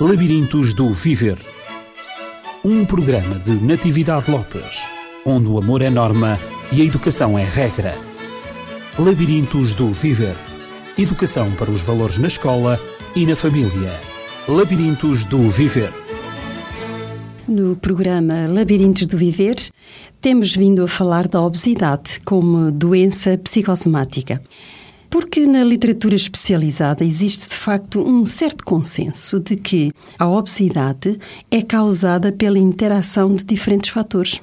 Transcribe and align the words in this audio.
Labirintos 0.00 0.74
do 0.74 0.92
Viver. 0.92 1.38
Um 2.64 2.84
programa 2.84 3.38
de 3.38 3.52
Natividade 3.52 4.28
Lopes, 4.28 4.82
onde 5.24 5.46
o 5.46 5.56
amor 5.56 5.82
é 5.82 5.88
norma 5.88 6.36
e 6.72 6.82
a 6.82 6.84
educação 6.84 7.38
é 7.38 7.44
regra. 7.44 7.96
Labirintos 8.98 9.72
do 9.72 9.92
Viver. 9.92 10.34
Educação 10.98 11.48
para 11.52 11.70
os 11.70 11.80
valores 11.80 12.18
na 12.18 12.26
escola 12.26 12.80
e 13.14 13.24
na 13.24 13.36
família. 13.36 13.92
Labirintos 14.48 15.24
do 15.24 15.48
Viver. 15.48 15.92
No 17.46 17.76
programa 17.76 18.48
Labirintos 18.48 19.06
do 19.06 19.16
Viver, 19.16 19.56
temos 20.20 20.56
vindo 20.56 20.82
a 20.82 20.88
falar 20.88 21.28
da 21.28 21.40
obesidade 21.40 22.18
como 22.24 22.72
doença 22.72 23.38
psicossomática. 23.38 24.42
Porque 25.14 25.46
na 25.46 25.62
literatura 25.62 26.16
especializada 26.16 27.04
existe 27.04 27.48
de 27.48 27.54
facto 27.54 28.00
um 28.00 28.26
certo 28.26 28.64
consenso 28.64 29.38
de 29.38 29.54
que 29.54 29.92
a 30.18 30.28
obesidade 30.28 31.16
é 31.48 31.62
causada 31.62 32.32
pela 32.32 32.58
interação 32.58 33.32
de 33.32 33.44
diferentes 33.44 33.90
fatores. 33.90 34.42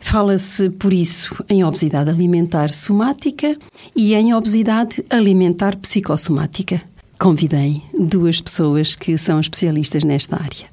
Fala-se, 0.00 0.70
por 0.70 0.92
isso, 0.92 1.36
em 1.48 1.62
obesidade 1.62 2.10
alimentar 2.10 2.72
somática 2.72 3.56
e 3.94 4.12
em 4.12 4.34
obesidade 4.34 5.04
alimentar 5.08 5.76
psicossomática. 5.76 6.82
Convidei 7.16 7.80
duas 7.98 8.40
pessoas 8.40 8.94
que 8.94 9.16
são 9.16 9.40
especialistas 9.40 10.04
nesta 10.04 10.36
área. 10.36 10.66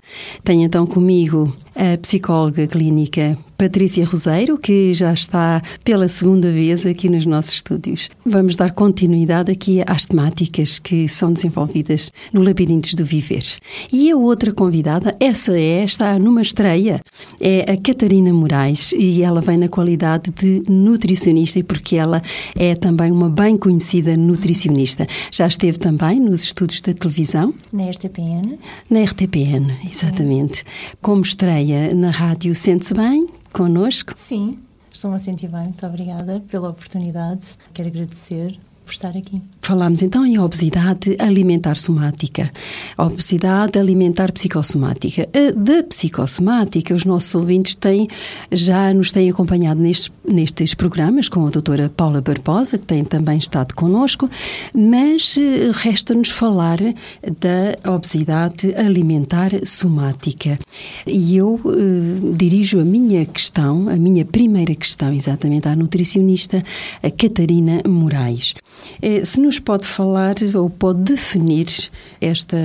Tenho 0.43 0.63
então 0.63 0.85
comigo 0.85 1.55
a 1.75 1.97
psicóloga 1.97 2.67
clínica 2.67 3.37
Patrícia 3.57 4.05
Roseiro, 4.05 4.57
que 4.57 4.93
já 4.93 5.13
está 5.13 5.61
pela 5.83 6.07
segunda 6.07 6.51
vez 6.51 6.85
aqui 6.85 7.07
nos 7.07 7.25
nossos 7.25 7.53
estúdios. 7.53 8.09
Vamos 8.25 8.55
dar 8.55 8.71
continuidade 8.71 9.51
aqui 9.51 9.81
às 9.87 10.05
temáticas 10.05 10.79
que 10.79 11.07
são 11.07 11.31
desenvolvidas 11.31 12.11
no 12.33 12.41
Labirintos 12.41 12.93
do 12.93 13.05
Viver. 13.05 13.43
E 13.91 14.11
a 14.11 14.17
outra 14.17 14.51
convidada, 14.51 15.15
essa 15.19 15.57
é, 15.57 15.83
está 15.83 16.19
numa 16.19 16.41
estreia, 16.41 16.99
é 17.39 17.71
a 17.71 17.77
Catarina 17.77 18.33
Moraes 18.33 18.91
e 18.91 19.21
ela 19.21 19.39
vem 19.39 19.57
na 19.57 19.69
qualidade 19.69 20.29
de 20.31 20.63
nutricionista 20.69 21.59
e 21.59 21.63
porque 21.63 21.95
ela 21.95 22.21
é 22.55 22.75
também 22.75 23.11
uma 23.11 23.29
bem 23.29 23.57
conhecida 23.57 24.17
nutricionista. 24.17 25.07
Já 25.31 25.47
esteve 25.47 25.77
também 25.77 26.19
nos 26.19 26.43
estudos 26.43 26.81
da 26.81 26.93
televisão. 26.93 27.12
Na 27.71 27.89
RTPN. 27.89 28.57
Na 28.89 29.03
RTPN, 29.03 29.67
exatamente. 29.85 30.63
Como 31.01 31.21
estreia 31.21 31.93
na 31.93 32.09
rádio 32.09 32.55
Sente-se 32.55 32.93
Bem, 32.93 33.27
connosco. 33.51 34.13
Sim, 34.15 34.59
estou-me 34.91 35.15
a 35.15 35.19
sentir 35.19 35.49
bem. 35.49 35.63
Muito 35.63 35.85
obrigada 35.85 36.43
pela 36.49 36.69
oportunidade. 36.69 37.57
Quero 37.73 37.89
agradecer 37.89 38.57
por 38.83 38.91
estar 38.91 39.15
aqui. 39.15 39.41
Falámos 39.61 40.01
então 40.01 40.25
em 40.25 40.37
obesidade 40.37 41.15
alimentar 41.19 41.77
somática, 41.77 42.51
obesidade 42.97 43.79
alimentar 43.79 44.31
psicossomática. 44.31 45.27
Da 45.55 45.83
psicossomática, 45.83 46.93
os 46.93 47.05
nossos 47.05 47.33
ouvintes 47.33 47.75
têm, 47.75 48.07
já 48.51 48.93
nos 48.93 49.11
têm 49.11 49.29
acompanhado 49.29 49.79
nestes, 49.79 50.11
nestes 50.27 50.73
programas 50.73 51.29
com 51.29 51.47
a 51.47 51.49
doutora 51.49 51.89
Paula 51.89 52.21
Barbosa, 52.21 52.77
que 52.77 52.85
tem 52.85 53.03
também 53.03 53.37
estado 53.37 53.73
connosco, 53.73 54.29
mas 54.73 55.37
eh, 55.37 55.71
resta-nos 55.73 56.29
falar 56.29 56.79
da 57.23 57.93
obesidade 57.93 58.73
alimentar 58.75 59.51
somática. 59.65 60.59
E 61.07 61.37
eu 61.37 61.59
uh, 61.63 62.33
dirijo 62.33 62.79
a 62.79 62.85
minha 62.85 63.25
questão, 63.25 63.87
a 63.89 63.95
minha 63.95 64.25
primeira 64.25 64.75
questão, 64.75 65.13
exatamente 65.13 65.67
à 65.67 65.75
nutricionista 65.75 66.63
a 67.01 67.09
Catarina 67.09 67.81
Moraes. 67.87 68.53
Eh, 69.01 69.25
se 69.25 69.39
nos 69.39 69.59
pode 69.59 69.85
falar 69.85 70.35
ou 70.55 70.69
pode 70.69 71.01
definir 71.01 71.67
esta 72.21 72.57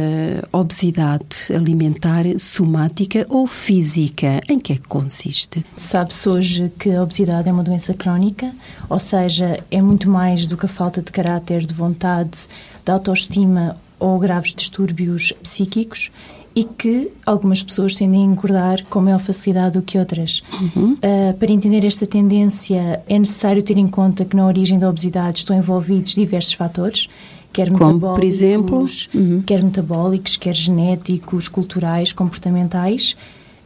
obesidade 0.53 1.53
alimentar 1.55 2.25
somática 2.39 3.27
ou 3.29 3.47
física, 3.47 4.41
em 4.49 4.59
que 4.59 4.73
é 4.73 4.77
que 4.77 4.89
consiste? 4.89 5.65
Sabe-se 5.77 6.29
hoje 6.29 6.73
que 6.79 6.91
a 6.91 7.03
obesidade 7.03 7.49
é 7.49 7.53
uma 7.53 7.63
doença 7.63 7.95
crónica, 7.95 8.53
ou 8.89 8.99
seja, 8.99 9.63
é 9.71 9.81
muito 9.81 10.09
mais 10.09 10.47
do 10.47 10.57
que 10.57 10.67
a 10.67 10.69
falta 10.69 11.03
de 11.03 11.11
caráter, 11.11 11.65
de 11.65 11.75
vontade, 11.75 12.39
de 12.85 12.93
autoestima 12.93 13.77
ou 13.99 14.19
graves 14.19 14.55
distúrbios 14.55 15.33
psíquicos 15.43 16.11
e 16.55 16.65
que 16.65 17.11
algumas 17.25 17.63
pessoas 17.63 17.95
tendem 17.95 18.23
a 18.23 18.25
engordar 18.25 18.85
com 18.91 19.01
maior 19.01 19.21
facilidade 19.21 19.79
do 19.79 19.83
que 19.83 19.99
outras. 19.99 20.43
Uhum. 20.61 20.95
Uh, 20.95 21.35
para 21.39 21.53
entender 21.53 21.85
esta 21.85 22.07
tendência, 22.07 23.03
é 23.09 23.19
necessário 23.19 23.63
ter 23.63 23.77
em 23.77 23.87
conta 23.87 24.25
que 24.25 24.35
na 24.35 24.47
origem 24.47 24.79
da 24.79 24.89
obesidade 24.89 25.39
estão 25.39 25.57
envolvidos 25.57 26.15
diversos 26.15 26.55
fatores, 26.55 27.09
quer 27.53 27.71
Como, 27.71 27.95
metabólicos, 27.95 28.19
por 28.19 28.25
exemplo? 28.25 28.87
Uhum. 29.15 29.43
quer 29.47 29.63
metabólicos, 29.63 30.37
quer 30.37 30.55
genéticos, 30.55 31.49
culturais, 31.49 32.13
comportamentais, 32.13 33.17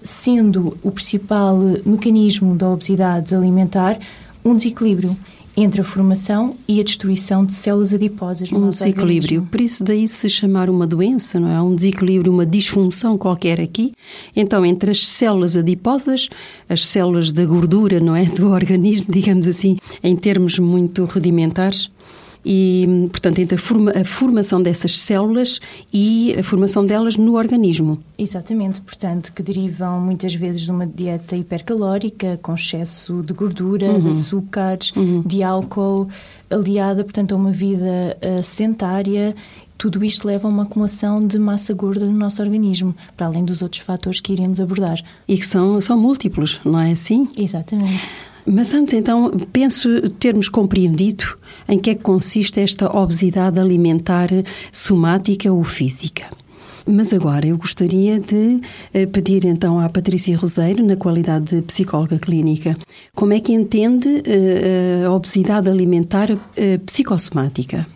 sendo 0.02 0.76
o 0.82 0.90
principal 0.90 1.58
mecanismo 1.84 2.56
da 2.56 2.68
obesidade 2.68 3.34
alimentar 3.34 3.98
um 4.44 4.56
desequilíbrio 4.56 5.16
entre 5.56 5.82
a 5.82 5.84
formação 5.84 6.56
e 6.66 6.80
a 6.80 6.82
destruição 6.82 7.44
de 7.44 7.54
células 7.54 7.92
adiposas 7.92 8.50
no 8.50 8.58
Um 8.66 8.70
desequilíbrio, 8.70 9.40
organismo. 9.40 9.46
por 9.50 9.60
isso 9.60 9.84
daí 9.84 10.08
se 10.08 10.28
chamar 10.30 10.70
uma 10.70 10.86
doença, 10.86 11.38
não 11.38 11.50
é? 11.52 11.60
Um 11.60 11.74
desequilíbrio, 11.74 12.32
uma 12.32 12.46
disfunção 12.46 13.18
qualquer 13.18 13.60
aqui. 13.60 13.92
Então, 14.34 14.64
entre 14.64 14.90
as 14.90 15.06
células 15.06 15.56
adiposas, 15.56 16.28
as 16.68 16.86
células 16.86 17.32
da 17.32 17.44
gordura, 17.44 18.00
não 18.00 18.16
é? 18.16 18.24
Do 18.24 18.50
organismo, 18.50 19.06
digamos 19.12 19.46
assim, 19.46 19.76
em 20.02 20.16
termos 20.16 20.58
muito 20.58 21.04
rudimentares, 21.04 21.90
e, 22.44 23.08
portanto, 23.10 23.38
entre 23.38 23.56
a, 23.56 23.58
forma, 23.58 23.92
a, 23.92 24.04
formação 24.04 24.60
dessas 24.60 24.98
células 25.00 25.60
e 25.92 26.34
a 26.38 26.42
formação 26.42 26.84
delas 26.84 27.16
no 27.16 27.36
organismo. 27.36 27.98
Exatamente, 28.18 28.80
portanto, 28.80 29.32
que 29.32 29.42
derivam 29.42 30.00
muitas 30.00 30.34
vezes 30.34 30.62
de 30.62 30.70
uma 30.70 30.86
dieta 30.86 31.36
hipercalórica, 31.36 32.38
com 32.42 32.54
excesso 32.54 33.22
de 33.22 33.32
gordura, 33.32 33.86
uhum. 33.86 34.00
de 34.00 34.08
açúcares, 34.08 34.92
uhum. 34.96 35.22
de 35.24 35.42
álcool, 35.42 36.08
aliada, 36.50 37.04
portanto, 37.04 37.32
a 37.32 37.36
uma 37.36 37.52
vida 37.52 38.16
uh, 38.20 38.42
sedentária. 38.42 39.34
Tudo 39.78 40.04
isto 40.04 40.26
leva 40.26 40.46
a 40.46 40.50
uma 40.50 40.62
acumulação 40.64 41.24
de 41.26 41.38
massa 41.38 41.74
gorda 41.74 42.06
no 42.06 42.12
nosso 42.12 42.42
organismo, 42.42 42.94
para 43.16 43.26
além 43.26 43.44
dos 43.44 43.62
outros 43.62 43.82
fatores 43.82 44.20
que 44.20 44.32
iremos 44.32 44.60
abordar. 44.60 45.00
E 45.26 45.36
que 45.36 45.46
são, 45.46 45.80
são 45.80 45.98
múltiplos, 45.98 46.60
não 46.64 46.78
é 46.78 46.92
assim? 46.92 47.28
Exatamente. 47.36 48.00
Mas 48.44 48.74
antes, 48.74 48.94
então, 48.94 49.30
penso 49.52 50.10
termos 50.10 50.48
compreendido 50.48 51.24
em 51.68 51.78
que 51.78 51.90
é 51.90 51.94
que 51.94 52.02
consiste 52.02 52.60
esta 52.60 52.94
obesidade 52.96 53.60
alimentar 53.60 54.28
somática 54.72 55.52
ou 55.52 55.62
física. 55.62 56.24
Mas 56.84 57.12
agora 57.12 57.46
eu 57.46 57.56
gostaria 57.56 58.18
de 58.18 58.60
pedir 59.12 59.44
então 59.44 59.78
à 59.78 59.88
Patrícia 59.88 60.36
Roseiro, 60.36 60.84
na 60.84 60.96
qualidade 60.96 61.54
de 61.54 61.62
psicóloga 61.62 62.18
clínica, 62.18 62.76
como 63.14 63.32
é 63.32 63.38
que 63.38 63.52
entende 63.52 64.24
a 65.06 65.12
obesidade 65.12 65.70
alimentar 65.70 66.28
psicossomática? 66.84 67.86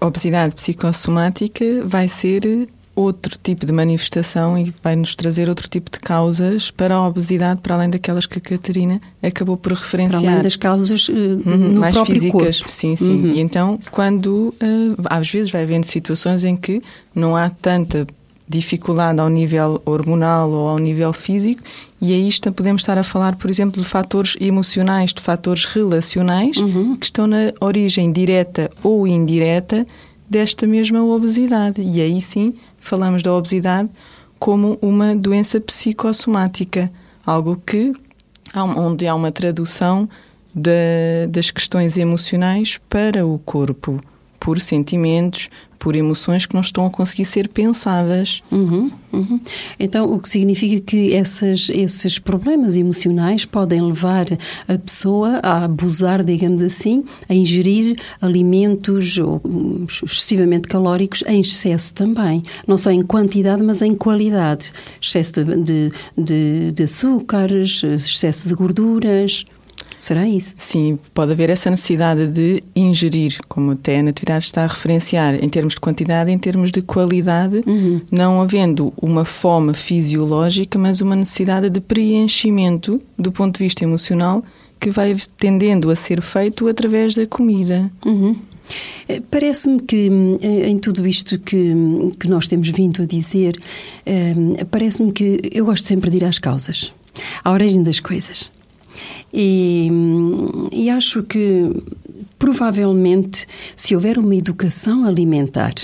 A 0.00 0.06
obesidade 0.06 0.54
psicossomática 0.54 1.64
vai 1.84 2.06
ser 2.06 2.68
outro 2.94 3.38
tipo 3.42 3.64
de 3.64 3.72
manifestação 3.72 4.56
e 4.58 4.72
vai 4.82 4.94
nos 4.94 5.16
trazer 5.16 5.48
outro 5.48 5.68
tipo 5.68 5.90
de 5.90 5.98
causas 5.98 6.70
para 6.70 6.94
a 6.94 7.08
obesidade, 7.08 7.60
para 7.60 7.74
além 7.74 7.88
daquelas 7.88 8.26
que 8.26 8.38
a 8.38 8.40
Catarina 8.40 9.00
acabou 9.22 9.56
por 9.56 9.72
referenciar. 9.72 10.20
Para 10.20 10.30
além 10.32 10.42
das 10.42 10.56
causas 10.56 11.08
uh, 11.08 11.12
uhum, 11.12 11.78
mais 11.78 11.96
físicas. 11.98 12.60
corpo. 12.60 12.70
Sim, 12.72 12.94
sim. 12.94 13.10
Uhum. 13.10 13.34
E 13.34 13.40
então, 13.40 13.78
quando 13.90 14.54
uh, 14.60 15.02
às 15.06 15.30
vezes 15.30 15.50
vai 15.50 15.62
havendo 15.62 15.86
situações 15.86 16.44
em 16.44 16.54
que 16.54 16.82
não 17.14 17.34
há 17.34 17.48
tanta 17.48 18.06
dificuldade 18.46 19.18
ao 19.18 19.30
nível 19.30 19.80
hormonal 19.86 20.50
ou 20.50 20.68
ao 20.68 20.78
nível 20.78 21.12
físico, 21.14 21.62
e 22.00 22.12
aí 22.12 22.28
está, 22.28 22.52
podemos 22.52 22.82
estar 22.82 22.98
a 22.98 23.04
falar, 23.04 23.36
por 23.36 23.48
exemplo, 23.48 23.80
de 23.80 23.88
fatores 23.88 24.36
emocionais, 24.38 25.14
de 25.14 25.22
fatores 25.22 25.64
relacionais, 25.64 26.58
uhum. 26.58 26.96
que 26.96 27.06
estão 27.06 27.26
na 27.26 27.52
origem 27.60 28.12
direta 28.12 28.70
ou 28.82 29.06
indireta 29.06 29.86
desta 30.28 30.66
mesma 30.66 31.02
obesidade. 31.02 31.80
E 31.80 32.00
aí 32.00 32.20
sim 32.20 32.54
falamos 32.82 33.22
da 33.22 33.32
obesidade 33.32 33.88
como 34.38 34.76
uma 34.82 35.14
doença 35.14 35.60
psicossomática, 35.60 36.90
algo 37.24 37.62
que 37.64 37.92
onde 38.76 39.06
há 39.06 39.14
uma 39.14 39.30
tradução 39.30 40.08
de, 40.54 41.26
das 41.28 41.50
questões 41.50 41.96
emocionais 41.96 42.78
para 42.88 43.24
o 43.24 43.38
corpo, 43.38 43.98
por 44.38 44.60
sentimentos, 44.60 45.48
por 45.82 45.96
emoções 45.96 46.46
que 46.46 46.54
não 46.54 46.60
estão 46.60 46.86
a 46.86 46.90
conseguir 46.90 47.24
ser 47.24 47.48
pensadas. 47.48 48.40
Uhum, 48.52 48.88
uhum. 49.12 49.40
Então, 49.80 50.12
o 50.12 50.20
que 50.20 50.28
significa 50.28 50.80
que 50.80 51.12
essas, 51.12 51.68
esses 51.70 52.20
problemas 52.20 52.76
emocionais 52.76 53.44
podem 53.44 53.82
levar 53.82 54.26
a 54.68 54.78
pessoa 54.78 55.40
a 55.42 55.64
abusar, 55.64 56.22
digamos 56.22 56.62
assim, 56.62 57.02
a 57.28 57.34
ingerir 57.34 57.96
alimentos 58.20 59.18
excessivamente 60.04 60.68
calóricos 60.68 61.24
em 61.26 61.40
excesso 61.40 61.92
também. 61.92 62.44
Não 62.64 62.78
só 62.78 62.92
em 62.92 63.02
quantidade, 63.02 63.60
mas 63.60 63.82
em 63.82 63.92
qualidade. 63.92 64.72
Excesso 65.00 65.32
de, 65.42 65.90
de, 66.16 66.70
de 66.70 66.82
açúcares, 66.84 67.82
excesso 67.82 68.46
de 68.46 68.54
gorduras. 68.54 69.44
Será 70.02 70.26
isso? 70.26 70.56
Sim, 70.58 70.98
pode 71.14 71.30
haver 71.30 71.48
essa 71.48 71.70
necessidade 71.70 72.26
de 72.26 72.60
ingerir, 72.74 73.38
como 73.46 73.70
até 73.70 74.00
a 74.00 74.02
Natividade 74.02 74.46
está 74.46 74.64
a 74.64 74.66
referenciar, 74.66 75.36
em 75.36 75.48
termos 75.48 75.74
de 75.74 75.80
quantidade, 75.80 76.28
em 76.28 76.38
termos 76.38 76.72
de 76.72 76.82
qualidade, 76.82 77.60
uhum. 77.64 78.00
não 78.10 78.42
havendo 78.42 78.92
uma 79.00 79.24
fome 79.24 79.72
fisiológica, 79.74 80.76
mas 80.76 81.00
uma 81.00 81.14
necessidade 81.14 81.70
de 81.70 81.80
preenchimento 81.80 83.00
do 83.16 83.30
ponto 83.30 83.58
de 83.58 83.64
vista 83.64 83.84
emocional 83.84 84.42
que 84.80 84.90
vai 84.90 85.14
tendendo 85.38 85.88
a 85.88 85.94
ser 85.94 86.20
feito 86.20 86.66
através 86.66 87.14
da 87.14 87.24
comida. 87.24 87.88
Uhum. 88.04 88.34
Eh, 89.08 89.22
parece-me 89.30 89.82
que 89.82 90.10
eh, 90.42 90.68
em 90.68 90.78
tudo 90.78 91.06
isto 91.06 91.38
que, 91.38 91.72
que 92.18 92.26
nós 92.26 92.48
temos 92.48 92.68
vindo 92.70 93.02
a 93.02 93.06
dizer, 93.06 93.56
eh, 94.04 94.34
parece-me 94.68 95.12
que 95.12 95.42
eu 95.52 95.64
gosto 95.64 95.86
sempre 95.86 96.10
de 96.10 96.16
ir 96.16 96.24
às 96.24 96.40
causas, 96.40 96.92
à 97.44 97.52
origem 97.52 97.84
das 97.84 98.00
coisas. 98.00 98.50
E, 99.32 99.90
e 100.70 100.90
acho 100.90 101.22
que 101.22 101.70
provavelmente, 102.42 103.46
se 103.76 103.94
houver 103.94 104.18
uma 104.18 104.34
educação 104.34 105.04
alimentar 105.04 105.74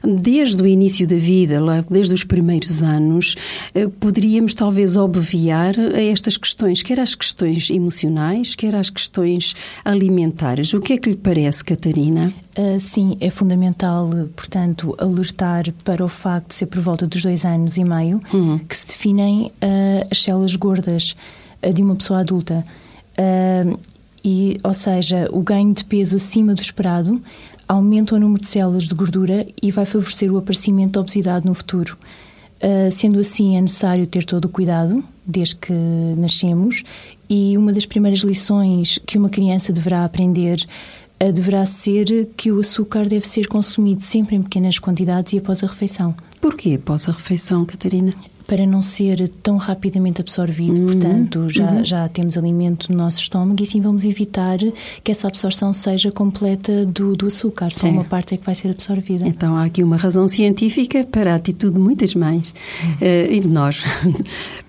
desde 0.00 0.62
o 0.62 0.66
início 0.66 1.08
da 1.08 1.16
vida, 1.16 1.60
desde 1.90 2.14
os 2.14 2.22
primeiros 2.22 2.84
anos, 2.84 3.34
eh, 3.74 3.88
poderíamos 3.98 4.54
talvez 4.54 4.94
obviar 4.94 5.74
a 5.76 6.00
estas 6.00 6.36
questões, 6.36 6.84
quer 6.84 7.00
as 7.00 7.16
questões 7.16 7.68
emocionais, 7.68 8.54
quer 8.54 8.76
as 8.76 8.90
questões 8.90 9.56
alimentares. 9.84 10.72
O 10.72 10.78
que 10.78 10.92
é 10.92 10.98
que 10.98 11.10
lhe 11.10 11.16
parece, 11.16 11.64
Catarina? 11.64 12.32
Uh, 12.56 12.78
sim, 12.78 13.16
é 13.20 13.28
fundamental, 13.28 14.08
portanto, 14.36 14.94
alertar 14.98 15.72
para 15.82 16.04
o 16.04 16.08
facto 16.08 16.50
de 16.50 16.54
ser 16.54 16.66
por 16.66 16.78
volta 16.78 17.08
dos 17.08 17.24
dois 17.24 17.44
anos 17.44 17.76
e 17.76 17.82
meio 17.82 18.22
uhum. 18.32 18.60
que 18.60 18.76
se 18.76 18.86
definem 18.86 19.46
uh, 19.46 20.06
as 20.08 20.22
células 20.22 20.54
gordas 20.54 21.16
uh, 21.60 21.72
de 21.72 21.82
uma 21.82 21.96
pessoa 21.96 22.20
adulta. 22.20 22.64
Uh, 23.18 23.78
e, 24.24 24.58
ou 24.64 24.72
seja, 24.72 25.28
o 25.30 25.40
ganho 25.40 25.74
de 25.74 25.84
peso 25.84 26.16
acima 26.16 26.54
do 26.54 26.62
esperado 26.62 27.20
aumenta 27.68 28.14
o 28.14 28.18
número 28.18 28.40
de 28.40 28.46
células 28.46 28.84
de 28.84 28.94
gordura 28.94 29.46
e 29.62 29.70
vai 29.70 29.84
favorecer 29.84 30.32
o 30.32 30.38
aparecimento 30.38 30.92
da 30.92 31.00
obesidade 31.00 31.46
no 31.46 31.54
futuro. 31.54 31.96
Uh, 32.62 32.90
sendo 32.90 33.20
assim, 33.20 33.56
é 33.56 33.60
necessário 33.60 34.06
ter 34.06 34.24
todo 34.24 34.46
o 34.46 34.48
cuidado 34.48 35.04
desde 35.26 35.56
que 35.56 35.72
nascemos 36.16 36.82
e 37.28 37.56
uma 37.58 37.72
das 37.72 37.84
primeiras 37.84 38.20
lições 38.20 38.98
que 39.06 39.18
uma 39.18 39.28
criança 39.28 39.72
deverá 39.72 40.04
aprender 40.04 40.64
uh, 41.22 41.32
deverá 41.32 41.66
ser 41.66 42.28
que 42.36 42.50
o 42.50 42.60
açúcar 42.60 43.06
deve 43.06 43.28
ser 43.28 43.46
consumido 43.48 44.02
sempre 44.02 44.36
em 44.36 44.42
pequenas 44.42 44.78
quantidades 44.78 45.34
e 45.34 45.38
após 45.38 45.62
a 45.62 45.66
refeição. 45.66 46.14
Porquê 46.40 46.78
após 46.80 47.08
a 47.08 47.12
refeição, 47.12 47.64
Catarina? 47.66 48.14
Para 48.46 48.66
não 48.66 48.82
ser 48.82 49.28
tão 49.42 49.56
rapidamente 49.56 50.20
absorvido. 50.20 50.78
Uhum. 50.78 50.86
Portanto, 50.86 51.48
já, 51.48 51.70
uhum. 51.70 51.84
já 51.84 52.08
temos 52.08 52.36
alimento 52.36 52.92
no 52.92 52.98
nosso 52.98 53.20
estômago 53.20 53.60
e 53.60 53.62
assim 53.62 53.80
vamos 53.80 54.04
evitar 54.04 54.58
que 55.02 55.10
essa 55.10 55.28
absorção 55.28 55.72
seja 55.72 56.10
completa 56.10 56.84
do, 56.84 57.14
do 57.14 57.26
açúcar. 57.26 57.72
Só 57.72 57.86
é. 57.86 57.90
uma 57.90 58.04
parte 58.04 58.34
é 58.34 58.36
que 58.36 58.44
vai 58.44 58.54
ser 58.54 58.70
absorvida. 58.70 59.26
Então, 59.26 59.56
há 59.56 59.64
aqui 59.64 59.82
uma 59.82 59.96
razão 59.96 60.28
científica 60.28 61.04
para 61.04 61.32
a 61.32 61.36
atitude 61.36 61.74
de 61.74 61.80
muitas 61.80 62.14
mães 62.14 62.54
uhum. 62.82 62.92
uh, 62.92 63.32
e 63.32 63.40
de 63.40 63.48
nós, 63.48 63.82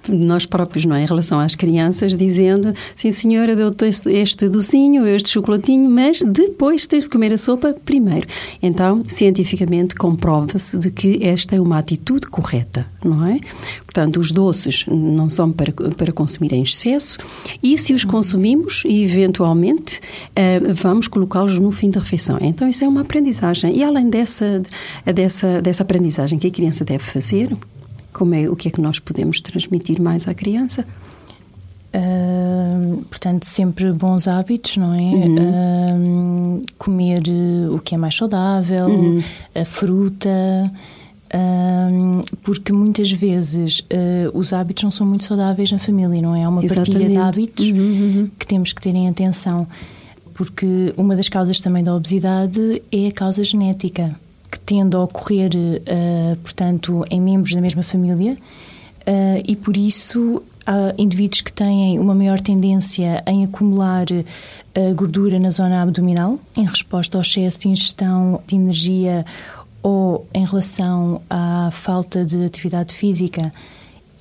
nós 0.09 0.45
próprios, 0.45 0.85
não 0.85 0.95
é? 0.95 1.03
Em 1.03 1.05
relação 1.05 1.39
às 1.39 1.55
crianças, 1.55 2.15
dizendo: 2.15 2.73
sim, 2.95 3.11
senhora, 3.11 3.55
deu-te 3.55 3.85
este, 3.85 4.49
docinho, 4.49 5.07
este 5.07 5.29
chocolatinho, 5.29 5.89
mas 5.89 6.21
depois 6.21 6.87
tens 6.87 7.03
de 7.03 7.09
comer 7.09 7.33
a 7.33 7.37
sopa 7.37 7.75
primeiro. 7.85 8.27
Então, 8.61 9.03
cientificamente, 9.05 9.95
comprova-se 9.95 10.77
de 10.77 10.91
que 10.91 11.19
esta 11.23 11.55
é 11.55 11.61
uma 11.61 11.77
atitude 11.77 12.27
correta, 12.27 12.85
não 13.03 13.25
é? 13.25 13.39
Portanto, 13.85 14.19
os 14.19 14.31
doces 14.31 14.85
não 14.87 15.29
são 15.29 15.51
para, 15.51 15.71
para 15.71 16.11
consumir 16.11 16.53
em 16.53 16.61
excesso 16.61 17.17
e 17.63 17.77
se 17.77 17.93
os 17.93 18.03
consumimos, 18.03 18.83
eventualmente, 18.85 19.99
uh, 19.99 20.73
vamos 20.73 21.07
colocá-los 21.07 21.57
no 21.59 21.71
fim 21.71 21.89
da 21.89 21.99
refeição. 21.99 22.37
Então, 22.41 22.67
isso 22.67 22.83
é 22.83 22.87
uma 22.87 23.01
aprendizagem. 23.01 23.77
E 23.77 23.83
além 23.83 24.09
dessa, 24.09 24.61
dessa, 25.05 25.61
dessa 25.61 25.83
aprendizagem 25.83 26.37
que 26.37 26.47
a 26.47 26.51
criança 26.51 26.83
deve 26.83 27.03
fazer, 27.03 27.55
como 28.15 28.33
é, 28.33 28.49
o 28.49 28.55
que 28.55 28.69
é 28.69 28.71
que 28.71 28.79
nós 28.79 28.97
podemos 28.97 29.41
transmitir 29.41 30.01
mais 30.01 30.25
à 30.25 30.33
criança? 30.33 30.85
Uh, 31.93 33.03
portanto, 33.09 33.43
sempre 33.45 33.91
bons 33.91 34.25
hábitos, 34.25 34.77
não 34.77 34.93
é? 34.93 35.01
Uhum. 35.01 36.59
Uh, 36.59 36.61
comer 36.77 37.23
o 37.69 37.79
que 37.79 37.93
é 37.93 37.97
mais 37.97 38.15
saudável, 38.15 38.87
uhum. 38.87 39.21
a 39.53 39.65
fruta, 39.65 40.71
porque 42.41 42.71
muitas 42.71 43.11
vezes 43.11 43.81
uh, 43.81 44.31
os 44.33 44.53
hábitos 44.53 44.83
não 44.83 44.91
são 44.91 45.05
muito 45.05 45.25
saudáveis 45.25 45.69
na 45.69 45.79
família, 45.79 46.21
não 46.21 46.33
é? 46.33 46.43
Há 46.43 46.49
uma 46.49 46.63
Exatamente. 46.63 46.91
partilha 46.91 47.09
de 47.09 47.17
hábitos 47.17 47.71
uhum, 47.71 47.77
uhum. 47.77 48.29
que 48.39 48.47
temos 48.47 48.71
que 48.71 48.81
ter 48.81 48.95
em 48.95 49.09
atenção, 49.09 49.67
porque 50.33 50.93
uma 50.95 51.17
das 51.17 51.27
causas 51.27 51.59
também 51.59 51.83
da 51.83 51.93
obesidade 51.93 52.81
é 52.89 53.07
a 53.07 53.11
causa 53.11 53.43
genética, 53.43 54.15
que 54.55 54.59
tende 54.59 54.95
a 54.95 55.01
ocorrer, 55.01 55.51
uh, 55.53 56.35
portanto, 56.37 57.05
em 57.09 57.19
membros 57.19 57.53
da 57.53 57.61
mesma 57.61 57.83
família, 57.83 58.33
uh, 58.33 59.43
e 59.45 59.55
por 59.55 59.75
isso 59.75 60.41
há 60.65 60.93
indivíduos 60.97 61.41
que 61.41 61.51
têm 61.51 61.99
uma 61.99 62.15
maior 62.15 62.39
tendência 62.39 63.21
em 63.27 63.43
acumular 63.43 64.05
gordura 64.95 65.39
na 65.39 65.51
zona 65.51 65.81
abdominal, 65.83 66.39
em 66.57 66.65
resposta 66.65 67.17
ao 67.17 67.21
excesso 67.21 67.59
de 67.61 67.69
ingestão 67.69 68.41
de 68.47 68.55
energia 68.55 69.23
ou 69.83 70.27
em 70.33 70.43
relação 70.43 71.21
à 71.29 71.69
falta 71.71 72.25
de 72.25 72.43
atividade 72.43 72.91
física. 72.93 73.53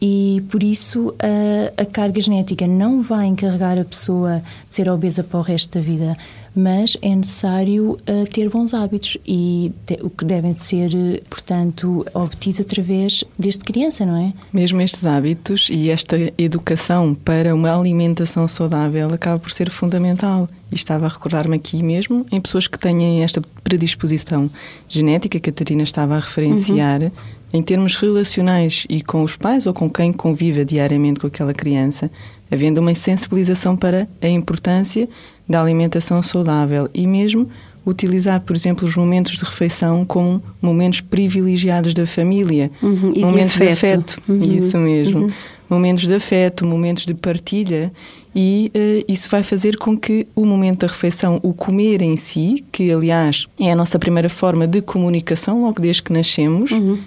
E 0.00 0.42
por 0.50 0.62
isso 0.62 1.14
a, 1.18 1.82
a, 1.82 1.86
carga 1.86 2.20
genética 2.20 2.66
não 2.66 3.02
vai 3.02 3.26
encarregar 3.26 3.78
a 3.78 3.84
pessoa 3.84 4.42
de 4.68 4.74
ser 4.74 4.88
obesa 4.88 5.22
para 5.22 5.38
o 5.38 5.42
resto 5.42 5.78
da 5.78 5.84
vida, 5.84 6.16
mas 6.54 6.96
é 7.02 7.14
necessário 7.14 7.98
ter 8.32 8.48
bons 8.48 8.74
hábitos 8.74 9.18
e 9.26 9.72
de, 9.86 9.98
o 10.02 10.10
que 10.10 10.24
devem 10.24 10.54
ser, 10.54 10.90
portanto, 11.28 12.06
obtidos 12.14 12.60
através 12.60 13.24
desde 13.36 13.64
criança, 13.64 14.06
não 14.06 14.16
é? 14.16 14.32
Mesmo 14.52 14.80
estes 14.80 15.04
hábitos 15.04 15.68
e 15.70 15.90
esta 15.90 16.16
educação 16.38 17.14
para 17.14 17.54
uma 17.54 17.76
alimentação 17.76 18.46
saudável 18.46 19.08
acaba 19.12 19.38
por 19.38 19.50
ser 19.50 19.68
fundamental. 19.70 20.48
E 20.70 20.76
estava 20.76 21.06
a 21.06 21.08
recordar-me 21.08 21.56
aqui 21.56 21.82
mesmo 21.82 22.26
em 22.30 22.40
pessoas 22.40 22.66
que 22.66 22.78
têm 22.78 23.22
esta 23.22 23.42
predisposição 23.62 24.50
genética 24.88 25.40
que 25.40 25.50
a 25.50 25.52
Catarina 25.52 25.82
estava 25.82 26.16
a 26.16 26.20
referenciar, 26.20 27.02
uhum. 27.02 27.10
Em 27.54 27.62
termos 27.62 27.94
relacionais 27.94 28.84
e 28.90 29.00
com 29.00 29.22
os 29.22 29.36
pais 29.36 29.64
ou 29.64 29.72
com 29.72 29.88
quem 29.88 30.12
convive 30.12 30.64
diariamente 30.64 31.20
com 31.20 31.28
aquela 31.28 31.54
criança, 31.54 32.10
havendo 32.50 32.80
uma 32.80 32.92
sensibilização 32.96 33.76
para 33.76 34.08
a 34.20 34.28
importância 34.28 35.08
da 35.48 35.62
alimentação 35.62 36.20
saudável 36.20 36.90
e 36.92 37.06
mesmo 37.06 37.48
utilizar, 37.86 38.40
por 38.40 38.56
exemplo, 38.56 38.88
os 38.88 38.96
momentos 38.96 39.36
de 39.36 39.44
refeição 39.44 40.04
como 40.04 40.42
momentos 40.60 41.00
privilegiados 41.00 41.94
da 41.94 42.04
família, 42.04 42.72
uhum, 42.82 43.12
momentos 43.18 43.56
de 43.56 43.68
afeto, 43.68 43.68
de 43.68 43.92
afeto. 43.94 44.22
Uhum. 44.28 44.42
isso 44.42 44.78
mesmo, 44.78 45.20
uhum. 45.20 45.30
momentos 45.70 46.08
de 46.08 46.14
afeto, 46.14 46.66
momentos 46.66 47.06
de 47.06 47.14
partilha 47.14 47.92
e 48.34 48.72
uh, 48.74 49.04
isso 49.06 49.30
vai 49.30 49.44
fazer 49.44 49.76
com 49.76 49.96
que 49.96 50.26
o 50.34 50.44
momento 50.44 50.80
da 50.80 50.88
refeição, 50.88 51.38
o 51.40 51.54
comer 51.54 52.02
em 52.02 52.16
si, 52.16 52.64
que 52.72 52.90
aliás 52.90 53.46
é 53.60 53.70
a 53.70 53.76
nossa 53.76 53.96
primeira 53.96 54.28
forma 54.28 54.66
de 54.66 54.82
comunicação 54.82 55.62
logo 55.62 55.80
desde 55.80 56.02
que 56.02 56.12
nascemos, 56.12 56.72
uh, 56.72 56.98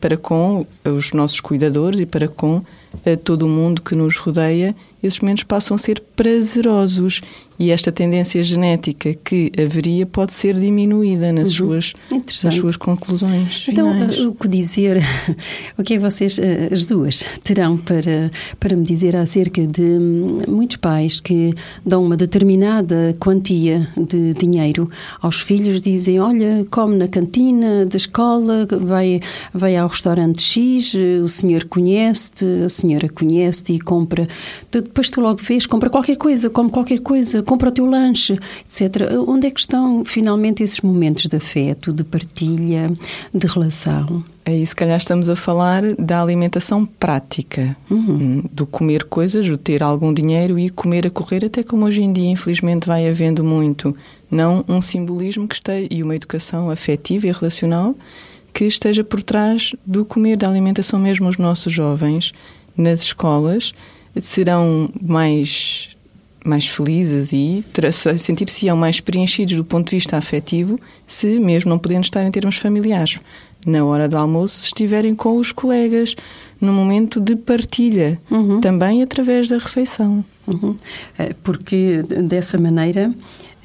para 0.00 0.16
com 0.16 0.66
os 0.84 1.12
nossos 1.12 1.40
cuidadores 1.40 2.00
e 2.00 2.06
para 2.06 2.28
com 2.28 2.56
uh, 2.56 3.16
todo 3.22 3.46
o 3.46 3.48
mundo 3.48 3.82
que 3.82 3.94
nos 3.94 4.16
rodeia, 4.18 4.74
esses 5.06 5.20
momentos 5.20 5.44
passam 5.44 5.74
a 5.74 5.78
ser 5.78 6.02
prazerosos 6.16 7.20
e 7.58 7.70
esta 7.70 7.92
tendência 7.92 8.42
genética 8.42 9.14
que 9.14 9.52
haveria 9.56 10.04
pode 10.06 10.32
ser 10.32 10.54
diminuída 10.54 11.32
nas, 11.32 11.50
uhum. 11.60 11.68
suas, 11.68 11.92
nas 12.42 12.54
suas 12.54 12.76
conclusões. 12.76 13.66
Então, 13.68 13.92
finais. 13.92 14.18
o 14.20 14.32
que 14.32 14.48
dizer, 14.48 15.00
o 15.78 15.82
que 15.82 15.94
é 15.94 15.96
que 15.96 16.02
vocês, 16.02 16.38
eh, 16.38 16.68
as 16.72 16.84
duas, 16.84 17.24
terão 17.44 17.76
para, 17.76 18.30
para 18.58 18.76
me 18.76 18.84
dizer 18.84 19.14
acerca 19.14 19.64
de 19.66 19.82
hum, 19.82 20.42
muitos 20.48 20.76
pais 20.76 21.20
que 21.20 21.54
dão 21.86 22.04
uma 22.04 22.16
determinada 22.16 23.16
quantia 23.20 23.88
de 23.96 24.34
dinheiro 24.34 24.90
aos 25.20 25.40
filhos, 25.40 25.80
dizem: 25.80 26.18
Olha, 26.18 26.66
come 26.70 26.96
na 26.96 27.06
cantina 27.06 27.86
da 27.86 27.96
escola, 27.96 28.66
vai, 28.80 29.20
vai 29.52 29.76
ao 29.76 29.88
restaurante 29.88 30.42
X, 30.42 30.94
o 31.22 31.28
senhor 31.28 31.64
conhece-te, 31.64 32.44
a 32.64 32.68
senhora 32.68 33.08
conhece-te 33.08 33.74
e 33.74 33.78
compra. 33.78 34.26
Depois 34.94 35.10
tu 35.10 35.20
logo 35.20 35.42
vês, 35.42 35.66
compra 35.66 35.90
qualquer 35.90 36.14
coisa, 36.14 36.48
come 36.48 36.70
qualquer 36.70 37.00
coisa 37.00 37.42
compra 37.42 37.68
o 37.68 37.72
teu 37.72 37.84
lanche, 37.84 38.38
etc. 38.64 39.10
Onde 39.26 39.48
é 39.48 39.50
que 39.50 39.58
estão 39.58 40.04
finalmente 40.04 40.62
esses 40.62 40.80
momentos 40.80 41.26
de 41.26 41.36
afeto, 41.36 41.92
de 41.92 42.04
partilha, 42.04 42.92
de 43.34 43.46
relação? 43.48 44.22
Aí, 44.46 44.64
se 44.64 44.76
calhar, 44.76 44.96
estamos 44.96 45.28
a 45.28 45.34
falar 45.34 45.82
da 45.96 46.22
alimentação 46.22 46.86
prática, 46.86 47.76
uhum. 47.90 47.98
Hum, 47.98 48.42
do 48.52 48.66
comer 48.66 49.02
coisas, 49.02 49.44
do 49.48 49.56
ter 49.56 49.82
algum 49.82 50.14
dinheiro 50.14 50.60
e 50.60 50.70
comer 50.70 51.08
a 51.08 51.10
correr, 51.10 51.44
até 51.44 51.64
como 51.64 51.86
hoje 51.86 52.00
em 52.00 52.12
dia, 52.12 52.30
infelizmente, 52.30 52.86
vai 52.86 53.08
havendo 53.08 53.42
muito. 53.42 53.96
Não 54.30 54.64
um 54.68 54.80
simbolismo 54.80 55.48
que 55.48 55.56
esteja, 55.56 55.88
e 55.90 56.04
uma 56.04 56.14
educação 56.14 56.70
afetiva 56.70 57.26
e 57.26 57.32
relacional 57.32 57.96
que 58.52 58.64
esteja 58.64 59.02
por 59.02 59.24
trás 59.24 59.74
do 59.84 60.04
comer, 60.04 60.36
da 60.36 60.48
alimentação 60.48 61.00
mesmo 61.00 61.28
os 61.28 61.36
nossos 61.36 61.72
jovens 61.72 62.32
nas 62.76 63.00
escolas 63.02 63.72
serão 64.20 64.90
mais 65.00 65.90
mais 66.44 66.66
felizes 66.66 67.32
e 67.32 67.64
sentir-se-ão 68.18 68.76
mais 68.76 69.00
preenchidos 69.00 69.56
do 69.56 69.64
ponto 69.64 69.88
de 69.88 69.96
vista 69.96 70.18
afetivo 70.18 70.78
se, 71.06 71.38
mesmo 71.38 71.70
não 71.70 71.78
podendo 71.78 72.04
estar 72.04 72.22
em 72.22 72.30
termos 72.30 72.58
familiares, 72.58 73.18
na 73.66 73.82
hora 73.82 74.06
do 74.06 74.16
almoço, 74.18 74.58
se 74.58 74.66
estiverem 74.66 75.14
com 75.14 75.38
os 75.38 75.52
colegas, 75.52 76.14
no 76.60 76.72
momento 76.72 77.18
de 77.18 77.34
partilha, 77.34 78.20
uhum. 78.30 78.60
também 78.60 79.02
através 79.02 79.48
da 79.48 79.58
refeição. 79.58 80.24
Uhum. 80.46 80.76
Eh, 81.18 81.34
porque 81.42 82.02
dessa 82.02 82.58
maneira 82.58 83.12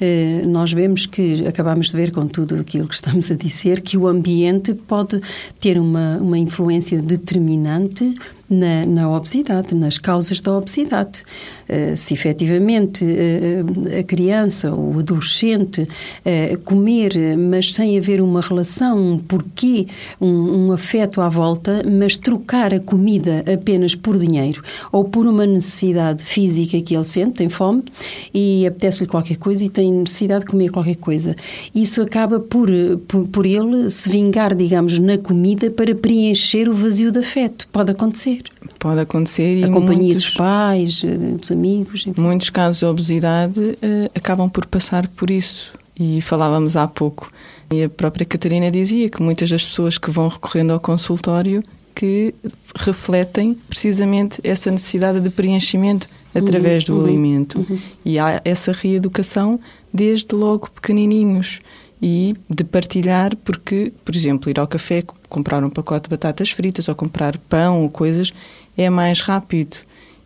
eh, 0.00 0.42
nós 0.46 0.72
vemos 0.72 1.04
que, 1.04 1.46
acabamos 1.46 1.90
de 1.90 1.96
ver 1.96 2.10
com 2.10 2.26
tudo 2.26 2.54
aquilo 2.56 2.88
que 2.88 2.94
estamos 2.94 3.30
a 3.30 3.34
dizer, 3.34 3.82
que 3.82 3.98
o 3.98 4.06
ambiente 4.06 4.72
pode 4.72 5.20
ter 5.58 5.78
uma, 5.78 6.16
uma 6.16 6.38
influência 6.38 7.00
determinante 7.00 8.14
na, 8.50 8.84
na 8.84 9.08
obesidade, 9.08 9.74
nas 9.74 9.96
causas 9.96 10.40
da 10.40 10.56
obesidade. 10.56 11.22
Uh, 11.68 11.96
se 11.96 12.14
efetivamente 12.14 13.04
uh, 13.04 14.00
a 14.00 14.02
criança 14.02 14.74
ou 14.74 14.96
o 14.96 14.98
adolescente 14.98 15.86
comer, 16.64 17.12
mas 17.38 17.72
sem 17.72 17.96
haver 17.96 18.20
uma 18.20 18.40
relação, 18.40 18.98
um 18.98 19.18
porquê, 19.18 19.86
um, 20.20 20.66
um, 20.66 20.72
afeto 20.72 21.20
à 21.20 21.28
volta, 21.28 21.82
mas 21.86 22.16
trocar 22.16 22.74
a 22.74 22.80
comida 22.80 23.44
apenas 23.52 23.94
por 23.94 24.18
dinheiro 24.18 24.62
ou 24.90 25.04
por 25.04 25.26
uma 25.26 25.46
necessidade 25.46 26.24
física 26.24 26.80
que 26.80 26.94
ele 26.94 27.04
sente, 27.04 27.32
tem 27.32 27.48
fome 27.48 27.84
e 28.34 28.66
apetece-lhe 28.66 29.08
qualquer 29.08 29.36
coisa 29.36 29.64
e 29.64 29.68
tem 29.68 29.92
necessidade 29.92 30.44
de 30.44 30.50
comer 30.50 30.70
qualquer 30.70 30.96
coisa. 30.96 31.36
Isso 31.74 32.02
acaba 32.02 32.40
por, 32.40 32.68
por, 33.06 33.28
por 33.28 33.46
ele 33.46 33.90
se 33.90 34.10
vingar, 34.10 34.54
digamos, 34.54 34.98
na 34.98 35.18
comida 35.18 35.70
para 35.70 35.94
preencher 35.94 36.68
o 36.68 36.74
vazio 36.74 37.10
de 37.10 37.18
afeto. 37.18 37.68
Pode 37.72 37.90
acontecer. 37.92 38.39
Pode 38.78 39.00
acontecer. 39.00 39.58
E 39.58 39.64
a 39.64 39.68
companhia 39.68 40.08
muitos, 40.08 40.24
dos 40.24 40.34
pais, 40.34 41.02
eh, 41.04 41.16
dos 41.16 41.52
amigos. 41.52 42.06
Enfim. 42.06 42.20
Muitos 42.20 42.50
casos 42.50 42.78
de 42.78 42.86
obesidade 42.86 43.60
uh, 43.60 44.10
acabam 44.14 44.48
por 44.48 44.66
passar 44.66 45.06
por 45.08 45.30
isso. 45.30 45.72
E 45.98 46.20
falávamos 46.20 46.76
há 46.76 46.88
pouco. 46.88 47.30
E 47.72 47.84
a 47.84 47.88
própria 47.88 48.24
Catarina 48.24 48.70
dizia 48.70 49.08
que 49.08 49.22
muitas 49.22 49.50
das 49.50 49.64
pessoas 49.64 49.98
que 49.98 50.10
vão 50.10 50.28
recorrendo 50.28 50.72
ao 50.72 50.80
consultório 50.80 51.62
que 51.94 52.34
refletem 52.74 53.54
precisamente 53.68 54.40
essa 54.42 54.70
necessidade 54.70 55.20
de 55.20 55.28
preenchimento 55.28 56.08
através 56.34 56.88
uhum, 56.88 56.94
do 56.94 57.00
uhum, 57.02 57.08
alimento. 57.08 57.58
Uhum. 57.58 57.78
E 58.04 58.18
há 58.18 58.40
essa 58.44 58.72
reeducação 58.72 59.60
desde 59.92 60.34
logo 60.34 60.70
pequenininhos 60.70 61.58
e 62.00 62.34
de 62.48 62.64
partilhar, 62.64 63.36
porque, 63.36 63.92
por 64.04 64.14
exemplo, 64.14 64.50
ir 64.50 64.58
ao 64.58 64.66
café, 64.66 65.02
comprar 65.30 65.64
um 65.64 65.70
pacote 65.70 66.04
de 66.04 66.10
batatas 66.10 66.50
fritas 66.50 66.88
ou 66.88 66.94
comprar 66.94 67.38
pão 67.38 67.82
ou 67.82 67.88
coisas 67.88 68.32
é 68.76 68.90
mais 68.90 69.22
rápido. 69.22 69.78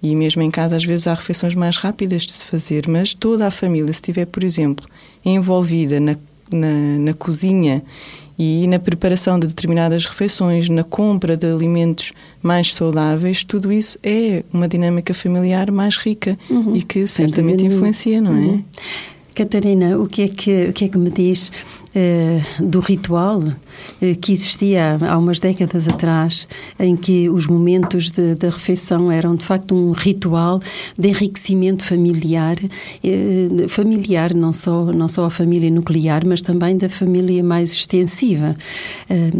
E 0.02 0.16
mesmo 0.16 0.42
em 0.42 0.50
casa, 0.50 0.76
às 0.76 0.84
vezes, 0.84 1.06
há 1.06 1.14
refeições 1.14 1.54
mais 1.54 1.76
rápidas 1.76 2.22
de 2.22 2.32
se 2.32 2.44
fazer, 2.44 2.88
mas 2.88 3.14
toda 3.14 3.46
a 3.46 3.50
família, 3.50 3.92
se 3.92 3.98
estiver, 3.98 4.26
por 4.26 4.44
exemplo, 4.44 4.86
envolvida 5.24 5.98
na, 6.00 6.16
na, 6.50 6.98
na 6.98 7.14
cozinha 7.14 7.82
e 8.38 8.66
na 8.66 8.78
preparação 8.78 9.38
de 9.38 9.46
determinadas 9.46 10.06
refeições, 10.06 10.68
na 10.68 10.82
compra 10.82 11.36
de 11.36 11.46
alimentos 11.46 12.12
mais 12.42 12.74
saudáveis, 12.74 13.44
tudo 13.44 13.72
isso 13.72 13.98
é 14.02 14.42
uma 14.52 14.68
dinâmica 14.68 15.14
familiar 15.14 15.70
mais 15.70 15.96
rica 15.96 16.36
uhum. 16.50 16.74
e 16.74 16.82
que 16.82 17.06
certamente 17.06 17.64
influencia, 17.64 18.20
não 18.20 18.32
é? 18.32 18.40
Uhum. 18.40 18.64
Catarina, 19.34 19.98
o 19.98 20.06
que 20.06 20.22
é 20.22 20.28
que, 20.28 20.64
o 20.66 20.72
que, 20.72 20.84
é 20.84 20.88
que 20.88 20.98
me 20.98 21.10
diz 21.10 21.50
do 22.60 22.80
ritual 22.80 23.38
uh, 23.40 24.16
que 24.20 24.32
existia 24.32 24.98
há 25.00 25.16
umas 25.18 25.38
décadas 25.38 25.88
atrás, 25.88 26.48
em 26.78 26.96
que 26.96 27.28
os 27.28 27.46
momentos 27.46 28.10
da 28.10 28.48
refeição 28.48 29.10
eram 29.10 29.34
de 29.34 29.44
facto 29.44 29.74
um 29.74 29.92
ritual 29.92 30.60
de 30.98 31.08
enriquecimento 31.08 31.84
familiar, 31.84 32.56
uh, 32.58 33.68
familiar 33.68 34.34
não 34.34 34.52
só, 34.52 34.86
não 34.86 35.08
só 35.08 35.24
a 35.24 35.30
família 35.30 35.70
nuclear, 35.70 36.26
mas 36.26 36.42
também 36.42 36.76
da 36.76 36.88
família 36.88 37.42
mais 37.42 37.72
extensiva, 37.72 38.54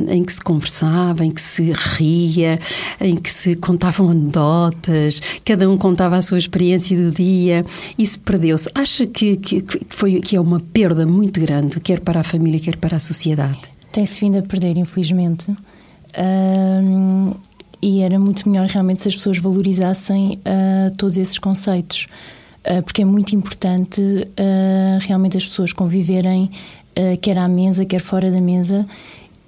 em 0.08 0.22
que 0.24 0.32
se 0.32 0.42
conversava, 0.42 1.24
em 1.24 1.30
que 1.30 1.40
se 1.40 1.72
ria, 1.72 2.58
em 3.00 3.16
que 3.16 3.30
se 3.30 3.56
contavam 3.56 4.10
anedotas, 4.10 5.20
cada 5.44 5.68
um 5.68 5.76
contava 5.76 6.16
a 6.16 6.22
sua 6.22 6.38
experiência 6.38 6.96
do 6.96 7.10
dia. 7.10 7.64
Isso 7.98 8.20
perdeu-se. 8.20 8.70
Acha 8.74 9.06
que, 9.06 9.36
que, 9.36 9.62
que, 9.62 9.80
foi, 9.88 10.20
que 10.20 10.36
é 10.36 10.40
uma 10.40 10.58
perda 10.60 11.06
muito 11.06 11.40
grande, 11.40 11.80
quer 11.80 12.00
para 12.00 12.20
a 12.20 12.24
família, 12.24 12.43
quer 12.60 12.76
para 12.76 12.96
a 12.96 13.00
sociedade? 13.00 13.60
Tem-se 13.92 14.20
vindo 14.20 14.38
a 14.38 14.42
perder, 14.42 14.76
infelizmente. 14.76 15.54
Um, 16.16 17.28
e 17.82 18.00
era 18.00 18.18
muito 18.18 18.48
melhor 18.48 18.66
realmente 18.66 19.02
se 19.02 19.08
as 19.08 19.14
pessoas 19.14 19.38
valorizassem 19.38 20.38
uh, 20.38 20.90
todos 20.96 21.18
esses 21.18 21.38
conceitos, 21.38 22.06
uh, 22.66 22.82
porque 22.82 23.02
é 23.02 23.04
muito 23.04 23.36
importante 23.36 24.00
uh, 24.00 24.98
realmente 25.00 25.36
as 25.36 25.46
pessoas 25.46 25.72
conviverem, 25.72 26.50
quer 27.20 27.36
à 27.36 27.48
mesa, 27.48 27.84
quer 27.84 27.98
fora 27.98 28.30
da 28.30 28.40
mesa. 28.40 28.86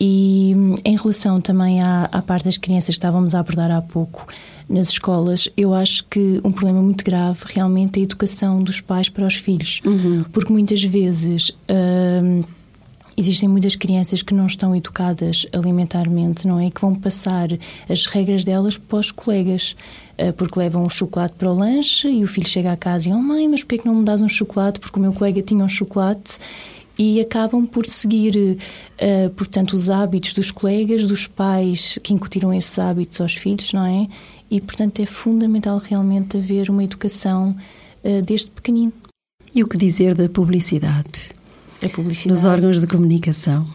E 0.01 0.53
em 0.85 0.97
relação 0.97 1.41
também 1.41 1.81
à, 1.81 2.09
à 2.11 2.21
parte 2.21 2.45
das 2.45 2.59
crianças 2.59 2.87
que 2.87 2.93
estávamos 2.99 3.37
a 3.37 3.41
abordar 3.41 3.71
há 3.71 3.81
pouco, 3.81 4.27
nas 4.69 4.89
escolas, 4.89 5.49
eu 5.57 5.73
acho 5.73 6.05
que 6.07 6.41
um 6.43 6.51
problema 6.51 6.83
muito 6.83 7.05
grave 7.05 7.39
realmente 7.47 8.01
é 8.01 8.01
a 8.01 8.03
educação 8.03 8.61
dos 8.63 8.81
pais 8.81 9.09
para 9.09 9.25
os 9.25 9.37
filhos. 9.37 9.81
Uhum. 9.85 10.25
Porque 10.33 10.53
muitas 10.53 10.83
vezes. 10.83 11.51
Uh, 11.71 12.45
existem 13.17 13.49
muitas 13.49 13.77
crianças 13.77 14.23
que 14.23 14.35
não 14.35 14.47
estão 14.47 14.75
educadas 14.75 15.47
alimentarmente, 15.53 16.47
não 16.47 16.61
é? 16.61 16.71
Que 16.71 16.81
vão 16.81 16.95
passar 16.95 17.49
as 17.89 18.07
regras 18.07 18.45
delas 18.45 18.77
para 18.77 18.99
os 18.99 19.11
colegas, 19.11 19.77
uh, 20.19 20.33
porque 20.35 20.59
levam 20.59 20.85
um 20.85 20.91
chocolate 20.91 21.35
para 21.35 21.51
o 21.51 21.55
lanche 21.55 22.09
e 22.09 22.23
o 22.25 22.27
filho 22.27 22.49
chega 22.49 22.73
à 22.73 22.77
casa 22.77 23.09
e, 23.09 23.13
oh 23.13 23.21
mãe, 23.21 23.49
mas 23.49 23.63
porquê 23.63 23.79
que 23.79 23.87
não 23.87 23.95
me 23.95 24.05
dás 24.05 24.23
um 24.23 24.29
chocolate? 24.29 24.81
Porque 24.81 24.99
o 24.99 25.03
meu 25.03 25.13
colega 25.13 25.41
tinha 25.43 25.65
um 25.65 25.69
chocolate 25.69 26.39
e 26.99 27.21
acabam 27.21 27.67
por 27.67 27.87
seguir, 27.87 28.37
uh, 28.37 29.31
portanto, 29.31 29.75
os 29.75 29.91
hábitos 29.91 30.33
dos 30.33 30.51
colegas, 30.51 31.05
dos 31.05 31.27
pais 31.27 31.99
que 32.03 32.15
incutiram 32.15 32.53
esses 32.53 32.79
hábitos 32.79 33.21
aos 33.21 33.35
filhos, 33.35 33.73
não 33.73 33.87
é? 33.87 34.09
e, 34.51 34.61
portanto, 34.61 35.01
é 35.01 35.07
fundamental 35.07 35.79
realmente 35.79 36.37
haver 36.37 36.71
uma 36.71 36.85
educação 36.85 37.57
uh, 38.05 38.23
desde 38.23 38.51
pequenino. 38.51 38.93
E 39.55 39.63
o 39.63 39.69
que 39.69 39.77
dizer 39.77 40.15
da 40.15 40.29
publicidade? 40.29 41.36
Publicidade. 41.89 42.29
Nos 42.29 42.45
órgãos 42.45 42.81
de 42.81 42.87
comunicação? 42.87 43.67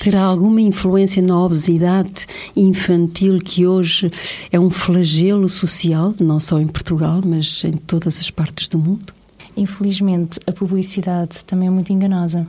Terá 0.00 0.22
alguma 0.22 0.60
influência 0.60 1.22
na 1.22 1.40
obesidade 1.40 2.26
infantil 2.54 3.38
que 3.38 3.66
hoje 3.66 4.10
é 4.52 4.58
um 4.58 4.70
flagelo 4.70 5.48
social, 5.48 6.14
não 6.20 6.38
só 6.38 6.60
em 6.60 6.66
Portugal, 6.66 7.20
mas 7.24 7.64
em 7.64 7.72
todas 7.72 8.18
as 8.18 8.30
partes 8.30 8.68
do 8.68 8.78
mundo? 8.78 9.12
Infelizmente, 9.56 10.38
a 10.46 10.52
publicidade 10.52 11.44
também 11.44 11.68
é 11.68 11.70
muito 11.70 11.92
enganosa 11.92 12.46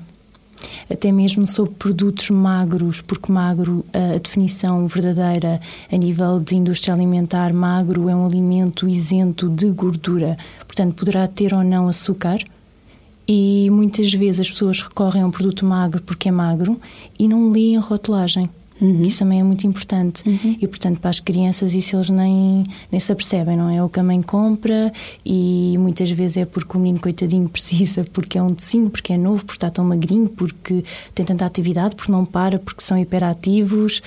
até 0.90 1.12
mesmo 1.12 1.46
sobre 1.46 1.74
produtos 1.76 2.30
magros, 2.30 3.02
porque 3.02 3.32
magro, 3.32 3.86
a 3.94 4.18
definição 4.18 4.88
verdadeira 4.88 5.62
a 5.92 5.98
nível 5.98 6.40
de 6.40 6.56
indústria 6.56 6.94
alimentar, 6.94 7.54
magro 7.54 8.10
é 8.10 8.16
um 8.16 8.26
alimento 8.26 8.88
isento 8.88 9.48
de 9.48 9.70
gordura, 9.70 10.38
portanto, 10.60 10.96
poderá 10.96 11.28
ter 11.28 11.54
ou 11.54 11.64
não 11.64 11.88
açúcar. 11.88 12.40
E 13.32 13.70
muitas 13.70 14.12
vezes 14.12 14.42
as 14.42 14.50
pessoas 14.50 14.82
recorrem 14.82 15.22
a 15.22 15.28
um 15.28 15.30
produto 15.30 15.64
magro 15.64 16.02
porque 16.02 16.30
é 16.30 16.32
magro 16.32 16.82
e 17.20 17.28
não 17.28 17.52
leem 17.52 17.78
a 17.78 17.80
rotulagem. 17.80 18.50
Uhum. 18.82 19.04
Isso 19.04 19.20
também 19.20 19.40
é 19.40 19.44
muito 19.44 19.68
importante. 19.68 20.28
Uhum. 20.28 20.58
E, 20.60 20.68
portanto, 20.68 21.00
para 21.00 21.12
as 21.12 21.20
crianças, 21.20 21.76
isso 21.76 21.96
eles 21.96 22.10
nem, 22.10 22.64
nem 22.92 23.00
se 23.00 23.12
apercebem, 23.12 23.56
não 23.56 23.70
é? 23.70 23.84
O 23.84 23.90
que 23.90 24.00
a 24.00 24.04
mãe 24.04 24.20
compra 24.24 24.92
e 25.24 25.76
muitas 25.78 26.10
vezes 26.10 26.38
é 26.38 26.46
porque 26.46 26.76
o 26.76 26.80
menino, 26.80 27.00
coitadinho, 27.00 27.48
precisa, 27.50 28.04
porque 28.12 28.36
é 28.36 28.42
um 28.42 28.52
docinho, 28.52 28.90
porque 28.90 29.14
é 29.14 29.18
novo, 29.18 29.46
porque 29.46 29.58
está 29.58 29.70
tão 29.70 29.86
magrinho, 29.86 30.30
porque 30.30 30.84
tem 31.14 31.24
tanta 31.24 31.46
atividade, 31.46 31.96
porque 31.96 32.12
não 32.12 32.26
para, 32.26 32.58
porque 32.58 32.82
são 32.82 32.98
hiperativos. 32.98 34.02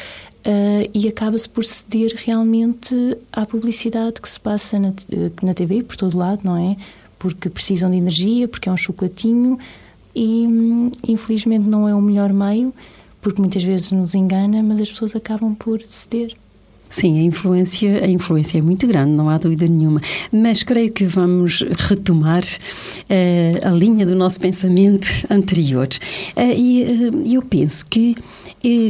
Uh, 0.44 0.90
e 0.92 1.06
acaba-se 1.06 1.48
por 1.48 1.62
ceder 1.62 2.14
realmente 2.16 3.16
à 3.30 3.46
publicidade 3.46 4.20
que 4.20 4.28
se 4.28 4.40
passa 4.40 4.76
na, 4.80 4.92
na 5.40 5.54
TV, 5.54 5.84
por 5.84 5.94
todo 5.94 6.18
lado, 6.18 6.40
não 6.42 6.56
é? 6.56 6.76
Porque 7.22 7.48
precisam 7.48 7.88
de 7.90 7.96
energia, 7.96 8.48
porque 8.48 8.68
é 8.68 8.72
um 8.72 8.76
chocolatinho 8.76 9.58
e, 10.14 10.46
hum, 10.46 10.90
infelizmente, 11.06 11.68
não 11.68 11.88
é 11.88 11.94
o 11.94 12.02
melhor 12.02 12.32
meio 12.32 12.74
porque 13.22 13.40
muitas 13.40 13.62
vezes 13.62 13.92
nos 13.92 14.16
engana, 14.16 14.62
mas 14.64 14.80
as 14.80 14.90
pessoas 14.90 15.14
acabam 15.14 15.54
por 15.54 15.80
ceder. 15.82 16.36
Sim, 16.92 17.18
a 17.18 17.22
influência, 17.22 18.04
a 18.04 18.06
influência 18.06 18.58
é 18.58 18.60
muito 18.60 18.86
grande, 18.86 19.12
não 19.12 19.30
há 19.30 19.38
dúvida 19.38 19.66
nenhuma. 19.66 19.98
Mas 20.30 20.62
creio 20.62 20.92
que 20.92 21.06
vamos 21.06 21.64
retomar 21.88 22.42
uh, 22.42 23.66
a 23.66 23.70
linha 23.70 24.04
do 24.04 24.14
nosso 24.14 24.38
pensamento 24.38 25.08
anterior. 25.30 25.88
Uh, 26.36 26.52
e 26.54 26.82
uh, 26.82 27.34
eu 27.34 27.40
penso 27.40 27.86
que 27.86 28.14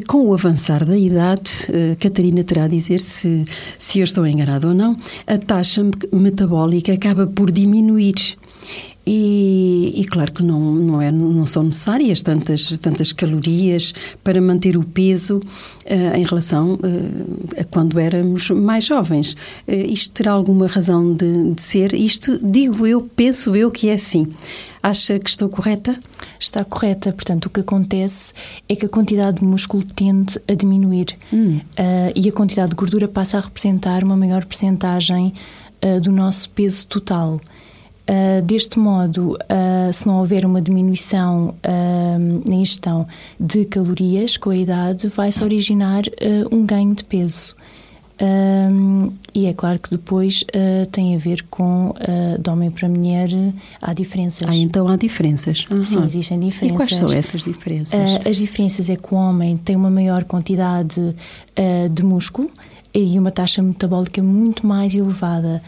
com 0.06 0.26
o 0.26 0.34
avançar 0.34 0.84
da 0.84 0.98
idade, 0.98 1.50
Catarina 1.98 2.44
terá 2.44 2.64
a 2.64 2.68
dizer 2.68 3.00
se, 3.00 3.46
se 3.78 4.00
eu 4.00 4.04
estou 4.04 4.26
enganado 4.26 4.68
ou 4.68 4.74
não, 4.74 4.98
a 5.26 5.38
taxa 5.38 5.82
metabólica 6.12 6.92
acaba 6.92 7.26
por 7.26 7.50
diminuir. 7.50 8.36
E, 9.04 9.92
e, 9.96 10.04
claro 10.04 10.32
que 10.32 10.44
não, 10.44 10.60
não, 10.60 11.02
é, 11.02 11.10
não 11.10 11.44
são 11.44 11.64
necessárias 11.64 12.22
tantas, 12.22 12.78
tantas 12.78 13.12
calorias 13.12 13.92
para 14.22 14.40
manter 14.40 14.76
o 14.76 14.84
peso 14.84 15.38
uh, 15.38 16.16
em 16.16 16.22
relação 16.22 16.74
uh, 16.74 17.60
a 17.60 17.64
quando 17.64 17.98
éramos 17.98 18.50
mais 18.50 18.84
jovens. 18.84 19.32
Uh, 19.66 19.72
isto 19.88 20.14
terá 20.14 20.30
alguma 20.30 20.68
razão 20.68 21.12
de, 21.12 21.52
de, 21.52 21.60
ser? 21.60 21.92
Isto, 21.94 22.38
digo 22.40 22.86
eu, 22.86 23.02
penso 23.16 23.56
eu 23.56 23.72
que 23.72 23.88
é 23.88 23.94
assim. 23.94 24.28
Acha 24.80 25.18
que 25.18 25.30
estou 25.30 25.48
correta? 25.48 25.98
Está 26.38 26.64
correta. 26.64 27.12
Portanto, 27.12 27.46
o 27.46 27.50
que 27.50 27.58
acontece 27.58 28.32
é 28.68 28.76
que 28.76 28.86
a 28.86 28.88
quantidade 28.88 29.40
de 29.40 29.44
músculo 29.44 29.82
tende 29.82 30.40
a 30.48 30.54
diminuir 30.54 31.16
hum. 31.32 31.60
e 32.16 32.28
a 32.28 32.32
quantidade 32.32 32.70
de 32.70 32.74
gordura 32.74 33.06
passa 33.06 33.38
a 33.38 33.40
representar 33.40 34.02
uma 34.02 34.16
maior 34.16 34.44
percentagem 34.44 35.32
do 36.02 36.10
nosso 36.10 36.50
peso 36.50 36.84
total. 36.88 37.40
Uh, 38.12 38.42
deste 38.42 38.78
modo, 38.78 39.38
uh, 39.38 39.90
se 39.90 40.06
não 40.06 40.18
houver 40.18 40.44
uma 40.44 40.60
diminuição 40.60 41.54
uh, 41.64 42.48
na 42.48 42.56
ingestão 42.56 43.06
de 43.40 43.64
calorias 43.64 44.36
com 44.36 44.50
a 44.50 44.56
idade, 44.56 45.08
vai-se 45.08 45.42
originar 45.42 46.02
um 46.50 46.66
ganho 46.66 46.94
de 46.94 47.04
peso. 47.04 47.56
e 49.34 49.46
é 49.46 49.54
claro 49.54 49.78
que 49.78 49.90
depois 49.90 50.44
tem 50.92 51.14
a 51.14 51.18
ver 51.18 51.42
com 51.50 51.94
de 52.38 52.50
homem 52.50 52.70
para 52.70 52.88
mulher, 52.88 53.30
há 53.80 53.92
diferenças. 53.94 54.48
Ah, 54.48 54.54
então 54.54 54.86
há 54.88 54.96
diferenças. 54.96 55.66
Uhum. 55.70 55.82
Sim, 55.82 56.04
existem 56.04 56.38
diferenças. 56.38 56.74
E 56.74 56.76
quais 56.76 56.96
são 56.96 57.12
essas 57.12 57.42
diferenças? 57.42 58.00
as 58.24 58.36
diferenças 58.36 58.90
é 58.90 58.96
que 58.96 59.12
o 59.12 59.16
homem 59.16 59.56
tem 59.56 59.74
uma 59.74 59.90
maior 59.90 60.24
quantidade 60.24 61.00
de 61.90 62.02
músculo 62.02 62.50
e 62.94 63.18
uma 63.18 63.30
taxa 63.30 63.62
metabólica 63.62 64.22
muito 64.22 64.66
mais 64.66 64.94
elevada 64.94 65.62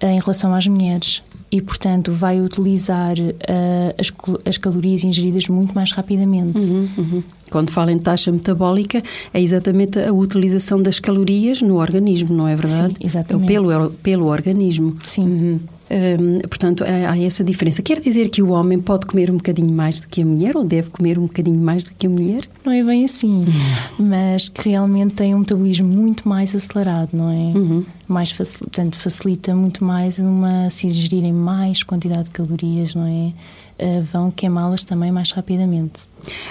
em 0.00 0.18
relação 0.18 0.54
às 0.54 0.66
mulheres 0.66 1.22
e, 1.52 1.60
portanto, 1.60 2.12
vai 2.12 2.40
utilizar 2.40 3.14
uh, 3.18 3.94
as, 3.98 4.12
as, 4.44 4.56
calorias 4.56 5.02
ingeridas 5.02 5.48
muito 5.48 5.74
mais 5.74 5.90
rapidamente. 5.90 6.60
Uhum, 6.60 6.88
uhum. 6.96 7.22
Quando 7.50 7.70
fala 7.70 7.90
em 7.90 7.98
taxa 7.98 8.30
metabólica, 8.30 9.02
é 9.34 9.40
exatamente 9.40 9.98
a 9.98 10.12
utilização 10.12 10.80
das 10.80 11.00
calorias 11.00 11.60
no 11.60 11.76
organismo, 11.76 12.36
não 12.36 12.46
é 12.46 12.54
verdade? 12.54 12.94
Sim, 12.94 13.04
exatamente. 13.04 13.48
Pelo, 13.48 13.90
pelo 13.90 14.26
organismo. 14.26 14.96
Sim. 15.04 15.24
Uhum. 15.24 15.60
Hum, 15.90 16.38
portanto, 16.48 16.84
há, 16.84 17.10
há, 17.10 17.18
essa 17.18 17.42
diferença. 17.42 17.82
Quer 17.82 18.00
dizer 18.00 18.30
que 18.30 18.40
o 18.40 18.50
homem 18.50 18.80
pode 18.80 19.06
comer 19.06 19.28
um 19.28 19.36
bocadinho 19.36 19.72
mais 19.72 19.98
do 19.98 20.06
que 20.06 20.22
a 20.22 20.24
mulher 20.24 20.56
ou 20.56 20.62
deve 20.62 20.88
comer 20.88 21.18
um 21.18 21.26
bocadinho 21.26 21.60
mais 21.60 21.82
do 21.82 21.92
que 21.92 22.06
a 22.06 22.10
mulher? 22.10 22.42
Não 22.64 22.72
é 22.72 22.84
bem 22.84 23.04
assim, 23.04 23.44
uhum. 23.44 24.06
mas 24.06 24.48
que 24.48 24.68
realmente 24.68 25.14
tem 25.14 25.34
um 25.34 25.40
metabolismo 25.40 25.88
muito 25.88 26.28
mais 26.28 26.54
acelerado, 26.54 27.10
não 27.12 27.28
é? 27.28 27.58
Uhum. 27.58 27.84
Mais 28.06 28.30
facil, 28.30 28.60
portanto, 28.60 28.96
facilita 28.98 29.54
muito 29.54 29.84
mais 29.84 30.20
uma, 30.20 30.70
se 30.70 30.86
ingerirem 30.86 31.32
mais 31.32 31.82
quantidade 31.82 32.24
de 32.24 32.30
calorias, 32.30 32.94
não 32.94 33.06
é? 33.06 33.32
Uh, 33.82 34.02
vão 34.12 34.30
queimá-las 34.30 34.84
também 34.84 35.10
mais 35.10 35.32
rapidamente. 35.32 36.02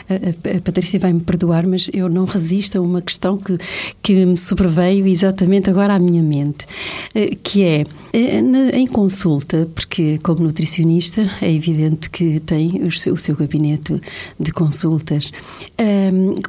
A, 0.10 0.62
Patrícia 0.62 1.00
vai 1.00 1.14
me 1.14 1.22
perdoar, 1.22 1.68
mas 1.68 1.90
eu 1.94 2.10
não 2.10 2.26
resisto 2.26 2.78
a 2.78 2.82
uma 2.82 3.02
questão 3.02 3.38
que, 3.38 3.58
que 4.02 4.26
me 4.26 4.38
sobreveio 4.38 5.08
exatamente 5.08 5.70
agora 5.70 5.96
à 5.96 6.00
minha 6.00 6.24
mente, 6.24 6.66
eh, 7.14 7.36
que 7.42 7.64
é 7.64 7.86
em 8.74 8.88
consulta, 8.88 9.70
porque 9.76 10.18
como 10.24 10.42
nutricionista 10.42 11.30
é 11.42 11.52
evidente 11.52 12.10
que 12.10 12.40
tem 12.40 12.82
o 12.84 12.92
seu, 12.92 13.36
gabinete 13.36 14.02
de 14.40 14.52
consultas, 14.52 15.32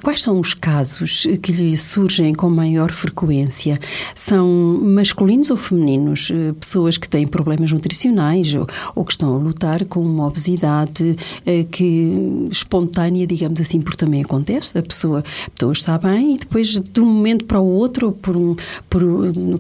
quais 0.03 0.23
são 0.23 0.41
os 0.41 0.55
casos 0.55 1.27
que 1.43 1.53
lhe 1.53 1.77
surgem 1.77 2.33
com 2.33 2.49
maior 2.49 2.91
frequência? 2.93 3.79
São 4.15 4.49
masculinos 4.83 5.51
ou 5.51 5.57
femininos? 5.57 6.31
Eh, 6.31 6.53
pessoas 6.59 6.97
que 6.97 7.09
têm 7.09 7.27
problemas 7.27 7.73
nutricionais 7.73 8.55
ou, 8.55 8.67
ou 8.95 9.05
que 9.05 9.13
estão 9.13 9.35
a 9.35 9.39
lutar 9.39 9.85
com 9.85 10.01
uma 10.01 10.27
obesidade 10.27 11.17
eh, 11.45 11.65
que 11.71 12.49
espontânea 12.51 13.10
espontânea, 13.11 13.27
digamos 13.27 13.61
assim, 13.61 13.81
porque 13.81 13.99
também 13.99 14.23
acontece. 14.23 14.79
A 14.79 14.83
pessoa, 14.83 15.25
a 15.47 15.51
pessoa 15.51 15.73
está 15.73 15.99
bem 15.99 16.35
e 16.35 16.39
depois, 16.39 16.69
de 16.69 17.01
um 17.01 17.07
momento 17.07 17.45
para 17.45 17.61
o 17.61 17.67
outro, 17.67 18.13
por, 18.13 18.37
um, 18.37 18.57
por 18.89 19.03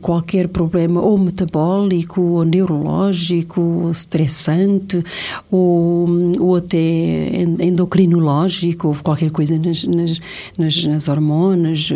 qualquer 0.01 0.49
problema, 0.49 1.01
ou 1.01 1.19
metabólico, 1.19 2.21
ou 2.21 2.45
neurológico, 2.45 3.61
ou 3.61 3.91
estressante, 3.91 5.03
ou, 5.51 6.09
ou 6.39 6.57
até 6.57 7.43
endocrinológico, 7.43 8.89
ou 8.89 8.95
qualquer 8.95 9.31
coisa 9.31 9.59
nas, 9.59 9.85
nas, 9.85 10.21
nas, 10.57 10.85
nas 10.85 11.09
hormonas, 11.09 11.91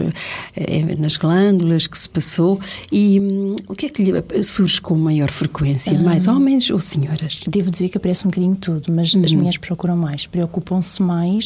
eh, 0.57 0.97
nas 0.99 1.17
glândulas 1.17 1.87
que 1.87 1.99
se 1.99 2.09
passou. 2.09 2.59
E 2.91 3.21
hum, 3.21 3.57
o 3.69 3.75
que 3.75 3.87
é 3.87 3.89
que 3.89 4.03
lhe 4.03 4.43
surge 4.43 4.81
com 4.81 4.95
maior 4.97 5.31
frequência? 5.31 5.99
Mais 6.01 6.29
ah. 6.29 6.35
homens 6.35 6.71
ou 6.71 6.79
senhoras? 6.79 7.41
Devo 7.47 7.71
dizer 7.71 7.89
que 7.89 7.99
aparece 7.99 8.27
um 8.27 8.31
bocadinho 8.31 8.57
tudo, 8.57 8.93
mas 8.93 9.15
uhum. 9.15 9.25
as 9.25 9.33
minhas 9.33 9.57
procuram 9.57 9.97
mais, 9.97 10.27
preocupam-se 10.27 11.03
mais 11.03 11.44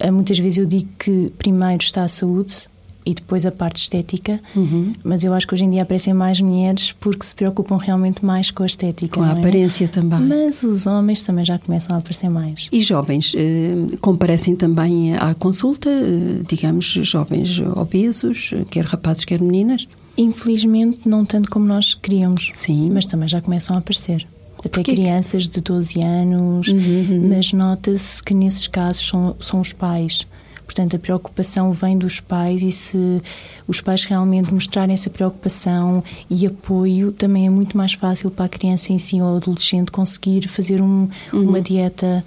eh, 0.00 0.10
muitas 0.10 0.38
vezes 0.38 0.58
eu 0.58 0.66
digo 0.66 0.88
que 0.98 1.32
primeiro 1.38 1.82
está 1.82 2.04
a 2.04 2.08
saúde 2.08 2.70
e 3.04 3.14
depois 3.14 3.44
a 3.44 3.50
parte 3.50 3.78
estética, 3.78 4.40
uhum. 4.54 4.92
mas 5.02 5.24
eu 5.24 5.34
acho 5.34 5.46
que 5.46 5.54
hoje 5.54 5.64
em 5.64 5.70
dia 5.70 5.82
aparecem 5.82 6.14
mais 6.14 6.40
mulheres 6.40 6.92
porque 6.92 7.24
se 7.24 7.34
preocupam 7.34 7.76
realmente 7.76 8.24
mais 8.24 8.50
com 8.50 8.62
a 8.62 8.66
estética. 8.66 9.18
Com 9.18 9.24
a 9.24 9.30
é? 9.30 9.32
aparência 9.32 9.88
também. 9.88 10.20
Mas 10.20 10.62
os 10.62 10.86
homens 10.86 11.22
também 11.22 11.44
já 11.44 11.58
começam 11.58 11.96
a 11.96 11.98
aparecer 11.98 12.28
mais. 12.28 12.68
E 12.70 12.80
jovens 12.80 13.34
eh, 13.36 13.96
comparecem 14.00 14.54
também 14.54 15.16
à 15.16 15.34
consulta, 15.34 15.90
eh, 15.90 16.42
digamos, 16.46 16.86
jovens 16.86 17.60
obesos, 17.74 18.54
quer 18.70 18.84
rapazes, 18.84 19.24
quer 19.24 19.40
meninas? 19.40 19.88
Infelizmente, 20.16 21.00
não 21.06 21.24
tanto 21.24 21.50
como 21.50 21.64
nós 21.64 21.94
queríamos, 21.94 22.50
Sim. 22.52 22.82
mas 22.92 23.06
também 23.06 23.28
já 23.28 23.40
começam 23.40 23.74
a 23.74 23.78
aparecer 23.78 24.26
até 24.64 24.82
crianças 24.82 25.48
de 25.48 25.60
12 25.60 26.00
anos, 26.02 26.68
uhum, 26.68 26.76
uhum. 26.78 27.28
mas 27.28 27.52
nota-se 27.52 28.22
que 28.22 28.34
nesses 28.34 28.66
casos 28.66 29.06
são, 29.06 29.36
são 29.40 29.60
os 29.60 29.72
pais. 29.72 30.26
Portanto, 30.64 30.96
a 30.96 30.98
preocupação 30.98 31.72
vem 31.72 31.98
dos 31.98 32.20
pais 32.20 32.62
e 32.62 32.72
se 32.72 33.20
os 33.68 33.80
pais 33.80 34.04
realmente 34.04 34.52
mostrarem 34.54 34.94
essa 34.94 35.10
preocupação 35.10 36.02
e 36.30 36.46
apoio, 36.46 37.12
também 37.12 37.46
é 37.46 37.50
muito 37.50 37.76
mais 37.76 37.92
fácil 37.92 38.30
para 38.30 38.46
a 38.46 38.48
criança 38.48 38.92
em 38.92 38.98
si 38.98 39.20
ou 39.20 39.36
adolescente 39.36 39.90
conseguir 39.90 40.48
fazer 40.48 40.80
um, 40.80 41.08
uhum. 41.32 41.48
uma 41.48 41.60
dieta 41.60 42.24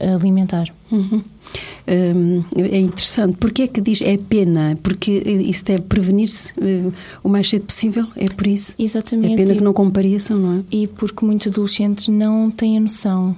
alimentar. 0.00 0.68
Uhum. 0.90 1.22
Hum, 1.86 2.44
é 2.56 2.78
interessante. 2.78 3.36
Porquê 3.38 3.62
é 3.62 3.66
que 3.66 3.80
diz 3.80 4.02
é 4.02 4.16
pena? 4.16 4.78
Porque 4.82 5.10
isso 5.10 5.64
deve 5.64 5.82
prevenir-se 5.82 6.52
uh, 6.52 6.92
o 7.24 7.28
mais 7.28 7.48
cedo 7.48 7.64
possível? 7.64 8.06
É 8.16 8.26
por 8.26 8.46
isso? 8.46 8.74
Exatamente. 8.78 9.32
É 9.32 9.36
pena 9.36 9.54
que 9.54 9.62
não 9.62 9.72
compareçam, 9.72 10.38
não 10.38 10.58
é? 10.58 10.62
E 10.70 10.86
porque 10.86 11.24
muitos 11.24 11.46
adolescentes 11.46 12.08
não 12.08 12.50
têm 12.50 12.76
a 12.76 12.80
noção 12.80 13.36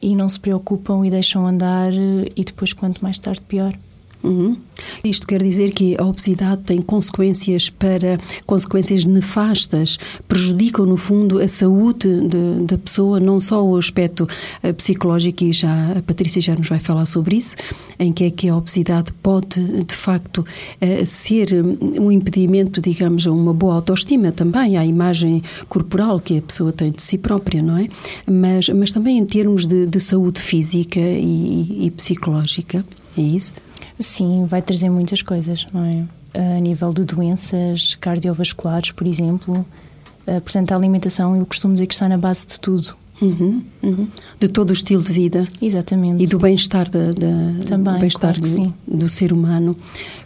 e 0.00 0.16
não 0.16 0.28
se 0.28 0.40
preocupam 0.40 1.06
e 1.06 1.10
deixam 1.10 1.46
andar 1.46 1.92
e 1.92 2.44
depois 2.44 2.72
quanto 2.72 3.02
mais 3.02 3.18
tarde 3.18 3.42
pior. 3.46 3.74
Uhum. 4.22 4.56
Isto 5.02 5.26
quer 5.26 5.42
dizer 5.42 5.72
que 5.72 5.96
a 5.98 6.04
obesidade 6.04 6.60
tem 6.62 6.78
consequências 6.78 7.70
para 7.70 8.18
consequências 8.46 9.04
nefastas, 9.04 9.98
prejudicam 10.28 10.84
no 10.84 10.96
fundo 10.96 11.38
a 11.38 11.48
saúde 11.48 12.28
de, 12.28 12.64
da 12.64 12.76
pessoa, 12.76 13.18
não 13.18 13.40
só 13.40 13.64
o 13.64 13.76
aspecto 13.76 14.28
uh, 14.62 14.74
psicológico 14.74 15.44
e 15.44 15.52
já 15.52 15.92
a 15.92 16.02
Patrícia 16.02 16.40
já 16.40 16.54
nos 16.54 16.68
vai 16.68 16.78
falar 16.78 17.06
sobre 17.06 17.36
isso, 17.36 17.56
em 17.98 18.12
que 18.12 18.24
é 18.24 18.30
que 18.30 18.48
a 18.48 18.56
obesidade 18.56 19.12
pode 19.22 19.60
de 19.84 19.94
facto 19.94 20.38
uh, 20.38 21.06
ser 21.06 21.48
um 21.98 22.12
impedimento, 22.12 22.80
digamos, 22.80 23.26
a 23.26 23.32
uma 23.32 23.54
boa 23.54 23.76
autoestima 23.76 24.32
também, 24.32 24.76
à 24.76 24.84
imagem 24.84 25.42
corporal 25.68 26.20
que 26.20 26.38
a 26.38 26.42
pessoa 26.42 26.72
tem 26.72 26.90
de 26.90 27.02
si 27.02 27.16
própria, 27.16 27.62
não 27.62 27.78
é? 27.78 27.88
Mas, 28.26 28.68
mas 28.68 28.92
também 28.92 29.16
em 29.16 29.24
termos 29.24 29.64
de, 29.64 29.86
de 29.86 30.00
saúde 30.00 30.40
física 30.40 31.00
e, 31.00 31.86
e 31.86 31.90
psicológica, 31.90 32.84
é 33.16 33.22
isso? 33.22 33.54
Sim, 33.98 34.44
vai 34.44 34.62
trazer 34.62 34.90
muitas 34.90 35.22
coisas, 35.22 35.66
não 35.72 35.84
é? 35.84 36.04
A 36.56 36.60
nível 36.60 36.92
de 36.92 37.04
doenças 37.04 37.94
cardiovasculares, 37.96 38.92
por 38.92 39.06
exemplo. 39.06 39.64
Eh, 40.26 40.40
portanto, 40.40 40.72
a 40.72 40.76
alimentação, 40.76 41.36
eu 41.36 41.44
costumo 41.44 41.74
dizer 41.74 41.86
que 41.86 41.94
está 41.94 42.08
na 42.08 42.16
base 42.16 42.46
de 42.46 42.60
tudo. 42.60 42.94
Uhum, 43.20 43.62
uhum. 43.82 44.08
De 44.38 44.48
todo 44.48 44.70
o 44.70 44.72
estilo 44.72 45.02
de 45.02 45.12
vida. 45.12 45.46
Exatamente. 45.60 46.22
E 46.22 46.26
do 46.26 46.38
bem-estar 46.38 46.88
da, 46.88 47.12
da, 47.12 47.66
Também, 47.66 47.94
do, 47.94 48.00
bem 48.00 48.10
claro 48.10 48.40
do, 48.40 48.74
do, 48.86 49.08
ser 49.08 49.32
humano. 49.32 49.76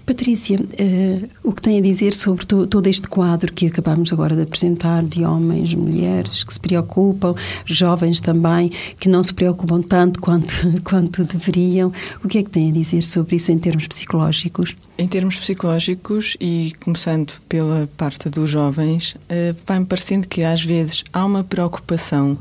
Patrícia, 0.07 0.61
uh, 0.61 1.29
o 1.43 1.51
que 1.51 1.63
tem 1.63 1.79
a 1.79 1.81
dizer 1.81 2.13
sobre 2.13 2.45
to, 2.45 2.67
todo 2.67 2.87
este 2.87 3.09
quadro 3.09 3.51
que 3.51 3.67
acabamos 3.69 4.13
agora 4.13 4.37
de 4.37 4.43
apresentar, 4.43 5.03
de 5.03 5.25
homens, 5.25 5.75
mulheres 5.75 6.45
que 6.45 6.53
se 6.53 6.61
preocupam, 6.61 7.35
jovens 7.65 8.21
também, 8.21 8.71
que 9.01 9.09
não 9.09 9.23
se 9.23 9.33
preocupam 9.33 9.81
tanto 9.81 10.21
quanto, 10.21 10.53
quanto 10.85 11.25
deveriam. 11.25 11.91
O 12.23 12.29
que 12.29 12.37
é 12.37 12.43
que 12.43 12.51
tem 12.51 12.69
a 12.69 12.73
dizer 12.73 13.01
sobre 13.01 13.37
isso 13.37 13.51
em 13.51 13.59
termos 13.59 13.87
psicológicos? 13.87 14.77
Em 14.99 15.09
termos 15.09 15.39
psicológicos, 15.39 16.37
e 16.39 16.75
começando 16.81 17.33
pela 17.49 17.89
parte 17.97 18.29
dos 18.29 18.51
jovens, 18.51 19.15
uh, 19.15 19.57
vai-me 19.67 19.87
parecendo 19.87 20.29
que 20.29 20.45
às 20.45 20.63
vezes 20.63 21.03
há 21.15 21.25
uma 21.25 21.43
preocupação 21.43 22.37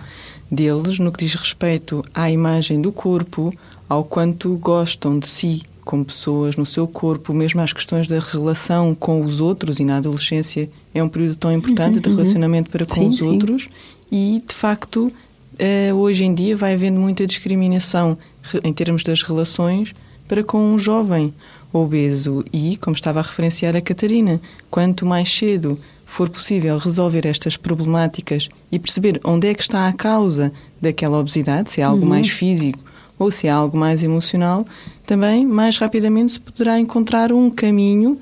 deles 0.52 1.00
no 1.00 1.14
que 1.14 1.24
diz 1.24 1.34
respeito 1.34 2.04
à 2.14 2.30
imagem 2.30 2.82
do 2.82 2.92
corpo, 2.92 3.54
ao 3.88 4.04
quanto 4.04 4.54
gostam 4.58 5.18
de 5.18 5.28
si 5.28 5.64
como 5.84 6.06
pessoas, 6.06 6.56
no 6.56 6.66
seu 6.66 6.88
corpo, 6.88 7.34
mesmo 7.34 7.62
às 7.62 7.74
questões 7.74 8.08
da 8.08 8.20
relação 8.20 8.96
com 8.96 9.24
os 9.24 9.42
outros, 9.42 9.80
e 9.80 9.86
na 9.86 9.98
adolescência 9.98 10.70
é 10.94 11.04
um 11.04 11.10
período 11.10 11.36
tão 11.36 11.52
importante 11.52 11.96
uhum, 11.96 12.02
de 12.02 12.10
relacionamento 12.10 12.70
para 12.70 12.86
com 12.86 12.96
sim, 12.96 13.10
os 13.10 13.20
sim. 13.20 13.30
outros, 13.30 13.70
e 14.12 14.42
de 14.48 14.54
facto 14.54 15.12
uh, 15.54 15.96
hoje 15.96 16.24
em 16.24 16.34
dia 16.34 16.56
vai 16.56 16.74
havendo 16.74 17.00
muita 17.00 17.26
discriminação 17.26 18.18
em 18.64 18.74
termos 18.74 19.04
das 19.04 19.24
relações 19.24 19.94
para 20.28 20.44
com 20.44 20.74
um 20.74 20.78
jovem 20.78 21.34
obeso 21.72 22.46
e, 22.54 22.78
como 22.78 22.96
estava 22.96 23.20
a 23.20 23.24
referenciar 23.24 23.76
a 23.76 23.82
Catarina, 23.82 24.40
quanto 24.70 25.06
mais 25.06 25.34
cedo 25.34 25.80
for 26.06 26.30
possível 26.30 26.78
resolver 26.78 27.26
estas 27.26 27.58
problemáticas 27.58 28.48
e 28.72 28.78
perceber 28.78 29.20
onde 29.24 29.48
é 29.48 29.54
que 29.54 29.64
está 29.64 29.88
a 29.88 29.94
causa 29.94 30.52
daquela 30.80 31.18
obesidade, 31.18 31.72
se 31.72 31.82
é 31.82 31.84
algo 31.84 32.04
uhum. 32.04 32.10
mais 32.10 32.30
físico 32.30 32.93
ou 33.24 33.32
se 33.32 33.48
é 33.48 33.50
algo 33.50 33.78
mais 33.78 34.04
emocional, 34.04 34.66
também 35.06 35.46
mais 35.46 35.78
rapidamente 35.78 36.34
se 36.34 36.40
poderá 36.40 36.80
encontrar 36.80 37.32
um 37.32 37.50
caminho 37.50 38.20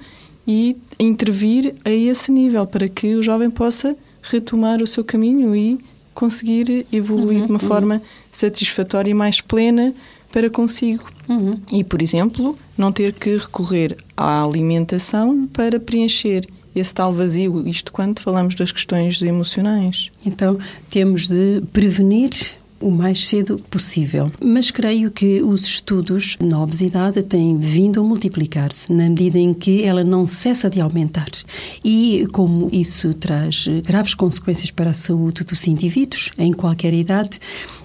e 0.48 0.78
intervir 1.00 1.74
a 1.84 1.90
esse 1.90 2.32
nível 2.32 2.66
para 2.68 2.88
que 2.88 3.16
o 3.16 3.24
jovem 3.24 3.50
possa 3.50 3.96
retomar 4.22 4.82
o 4.82 4.88
seu 4.88 5.04
caminho 5.04 5.56
e 5.56 5.80
conseguir 6.14 6.86
evoluir 6.92 7.40
uhum, 7.40 7.46
de 7.46 7.52
uma 7.52 7.62
uhum. 7.62 7.68
forma 7.68 8.02
satisfatória 8.32 9.10
e 9.10 9.14
mais 9.14 9.42
plena 9.42 9.94
para 10.32 10.50
consigo. 10.50 11.10
Uhum. 11.28 11.52
E, 11.72 11.84
por 11.84 12.02
exemplo, 12.02 12.58
não 12.78 12.92
ter 12.92 13.14
que 13.14 13.38
recorrer 13.38 13.98
à 14.16 14.44
alimentação 14.44 15.48
para 15.52 15.80
preencher 15.80 16.48
esse 16.76 16.94
tal 16.94 17.12
vazio, 17.12 17.68
isto 17.68 17.92
quando 17.92 18.20
falamos 18.20 18.56
das 18.56 18.72
questões 18.72 19.22
emocionais. 19.22 20.10
Então, 20.26 20.58
temos 20.90 21.28
de 21.28 21.62
prevenir 21.74 22.30
o 22.82 22.91
mais 22.91 23.28
cedo 23.28 23.58
possível. 23.70 24.32
Mas 24.44 24.72
creio 24.72 25.12
que 25.12 25.41
os 25.41 25.65
estudos 25.65 26.38
na 26.39 26.62
obesidade 26.62 27.22
têm 27.24 27.58
vindo 27.58 28.00
a 28.00 28.04
multiplicar-se 28.04 28.91
na 28.91 29.10
medida 29.10 29.38
em 29.38 29.54
que 29.54 29.84
ela 29.84 30.04
não 30.04 30.26
cessa 30.28 30.70
de 30.70 30.82
aumentar. 30.82 31.30
E 31.84 32.28
como 32.32 32.70
isso 32.72 33.13
traz 33.13 33.67
graves 33.84 34.13
consequências 34.13 34.72
para 34.72 34.89
a 34.89 34.94
saúde 34.94 35.44
dos 35.44 35.67
indivíduos 35.67 36.32
em 36.38 36.52
qualquer 36.52 36.94
idade, 36.94 37.39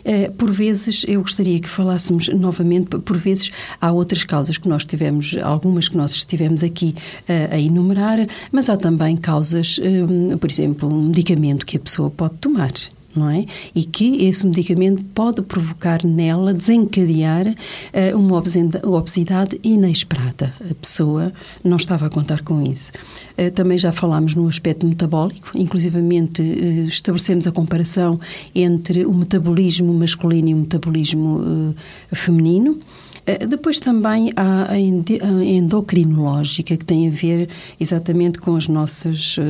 eh, 0.05 0.31
por 0.31 0.51
vezes 0.53 1.05
eu 1.09 1.21
gostaria 1.21 1.59
que 1.59 1.69
falássemos 1.69 2.29
novamente, 2.29 2.99
por 2.99 3.19
vezes 3.19 3.51
há 3.81 3.91
outras 3.91 4.25
causas 4.25 4.57
que 4.57 4.69
nós 4.69 4.85
tivemos, 4.85 5.37
algumas 5.43 5.89
que 5.89 5.97
nós 5.97 6.13
estivemos 6.13 6.63
aqui 6.63 6.95
eh, 7.29 7.49
a 7.51 7.59
enumerar, 7.59 8.27
mas 8.53 8.69
há 8.69 8.77
também 8.77 9.17
causas, 9.17 9.81
eh, 9.83 10.37
por 10.37 10.51
exemplo, 10.51 10.89
um 10.89 11.09
medicamento 11.09 11.67
que 11.67 11.77
a 11.77 11.81
pessoa 11.81 12.09
pode 12.09 12.35
tomar 12.37 12.73
não 13.17 13.31
é? 13.31 13.47
E 13.75 13.85
que 13.85 14.25
esse 14.27 14.47
medicamento 14.47 15.03
pode 15.15 15.43
provocar 15.43 16.05
nela, 16.05 16.53
desencadear 16.53 17.49
uh, 17.49 18.19
uma 18.19 18.43
obesidade 18.85 19.59
inesperada. 19.63 20.55
A 20.71 20.75
pessoa 20.75 21.33
não 21.65 21.77
estava 21.77 22.07
a 22.07 22.11
contar 22.11 22.43
com 22.43 22.63
isso. 22.63 22.93
Uh, 23.39 23.51
também 23.51 23.79
já 23.79 23.93
falámos 23.93 24.35
no 24.35 24.47
aspecto 24.49 24.87
metabólico, 24.87 25.51
inclusivamente 25.55 26.43
uh, 26.43 26.89
estabelecemos 26.89 27.47
a 27.47 27.53
comparação 27.53 28.21
entre 28.55 29.05
o 29.05 29.13
metabolismo 29.13 29.93
masculino 29.93 30.49
e 30.49 30.55
o 30.55 30.59
metabolismo 30.59 31.75
feminino. 32.13 32.79
Eh, 33.27 33.45
depois 33.47 33.81
também 33.81 34.33
há 34.37 34.71
a 34.71 34.79
endocrinológica, 34.79 36.77
que 36.77 36.85
tem 36.85 37.09
a 37.09 37.11
ver 37.11 37.49
exatamente 37.79 38.39
com 38.39 38.55
as 38.55 38.69
nossas 38.69 39.37
uh, 39.37 39.43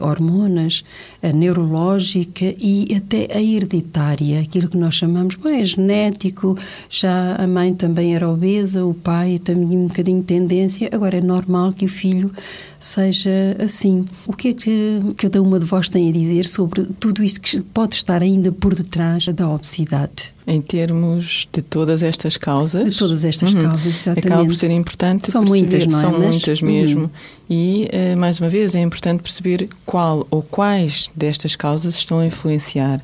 hormonas, 0.00 0.84
a 1.22 1.32
neurológica 1.32 2.54
e 2.58 2.94
até 2.96 3.28
a 3.36 3.42
hereditária, 3.42 4.40
aquilo 4.40 4.68
que 4.68 4.76
nós 4.76 4.94
chamamos, 4.94 5.34
bom, 5.34 5.48
é 5.48 5.64
genético, 5.64 6.56
já 6.88 7.34
a 7.34 7.46
mãe 7.46 7.74
também 7.74 8.14
era 8.14 8.28
obesa, 8.28 8.84
o 8.84 8.94
pai 8.94 9.40
também 9.40 9.76
um 9.76 9.88
bocadinho 9.88 10.22
tendência, 10.22 10.88
agora 10.92 11.18
é 11.18 11.20
normal 11.20 11.72
que 11.72 11.86
o 11.86 11.88
filho 11.88 12.30
seja 12.78 13.56
assim. 13.58 14.04
O 14.26 14.32
que 14.32 14.48
é 14.48 14.54
que 14.54 15.00
cada 15.16 15.40
uma 15.42 15.58
de 15.58 15.64
vós 15.64 15.88
tem 15.88 16.08
a 16.08 16.12
dizer 16.12 16.46
sobre 16.46 16.84
tudo 16.98 17.22
isto 17.22 17.40
que 17.40 17.60
pode 17.60 17.94
estar 17.94 18.22
ainda 18.22 18.52
por 18.52 18.74
detrás 18.74 19.26
da 19.26 19.48
obesidade? 19.48 20.34
Em 20.46 20.60
termos 20.60 21.48
de 21.52 21.62
todas 21.62 22.02
estas 22.02 22.36
causas? 22.36 22.92
De 22.92 22.98
todas 22.98 23.24
estas 23.24 23.52
uhum. 23.52 23.62
causas, 23.62 23.86
exatamente. 23.86 24.26
Acaba 24.28 24.44
por 24.44 24.54
ser 24.54 24.70
importante 24.70 25.30
São 25.30 25.44
muitas, 25.44 25.86
não 25.86 25.98
é? 25.98 26.00
São 26.00 26.12
Mas, 26.12 26.20
muitas 26.20 26.62
mesmo. 26.62 27.02
Uhum. 27.02 27.10
E, 27.50 27.88
uh, 27.92 28.16
mais 28.16 28.38
uma 28.38 28.48
vez, 28.48 28.74
é 28.74 28.80
importante 28.80 29.22
perceber 29.22 29.68
qual 29.84 30.26
ou 30.30 30.42
quais 30.42 31.10
destas 31.14 31.56
causas 31.56 31.96
estão 31.96 32.20
a 32.20 32.26
influenciar 32.26 33.02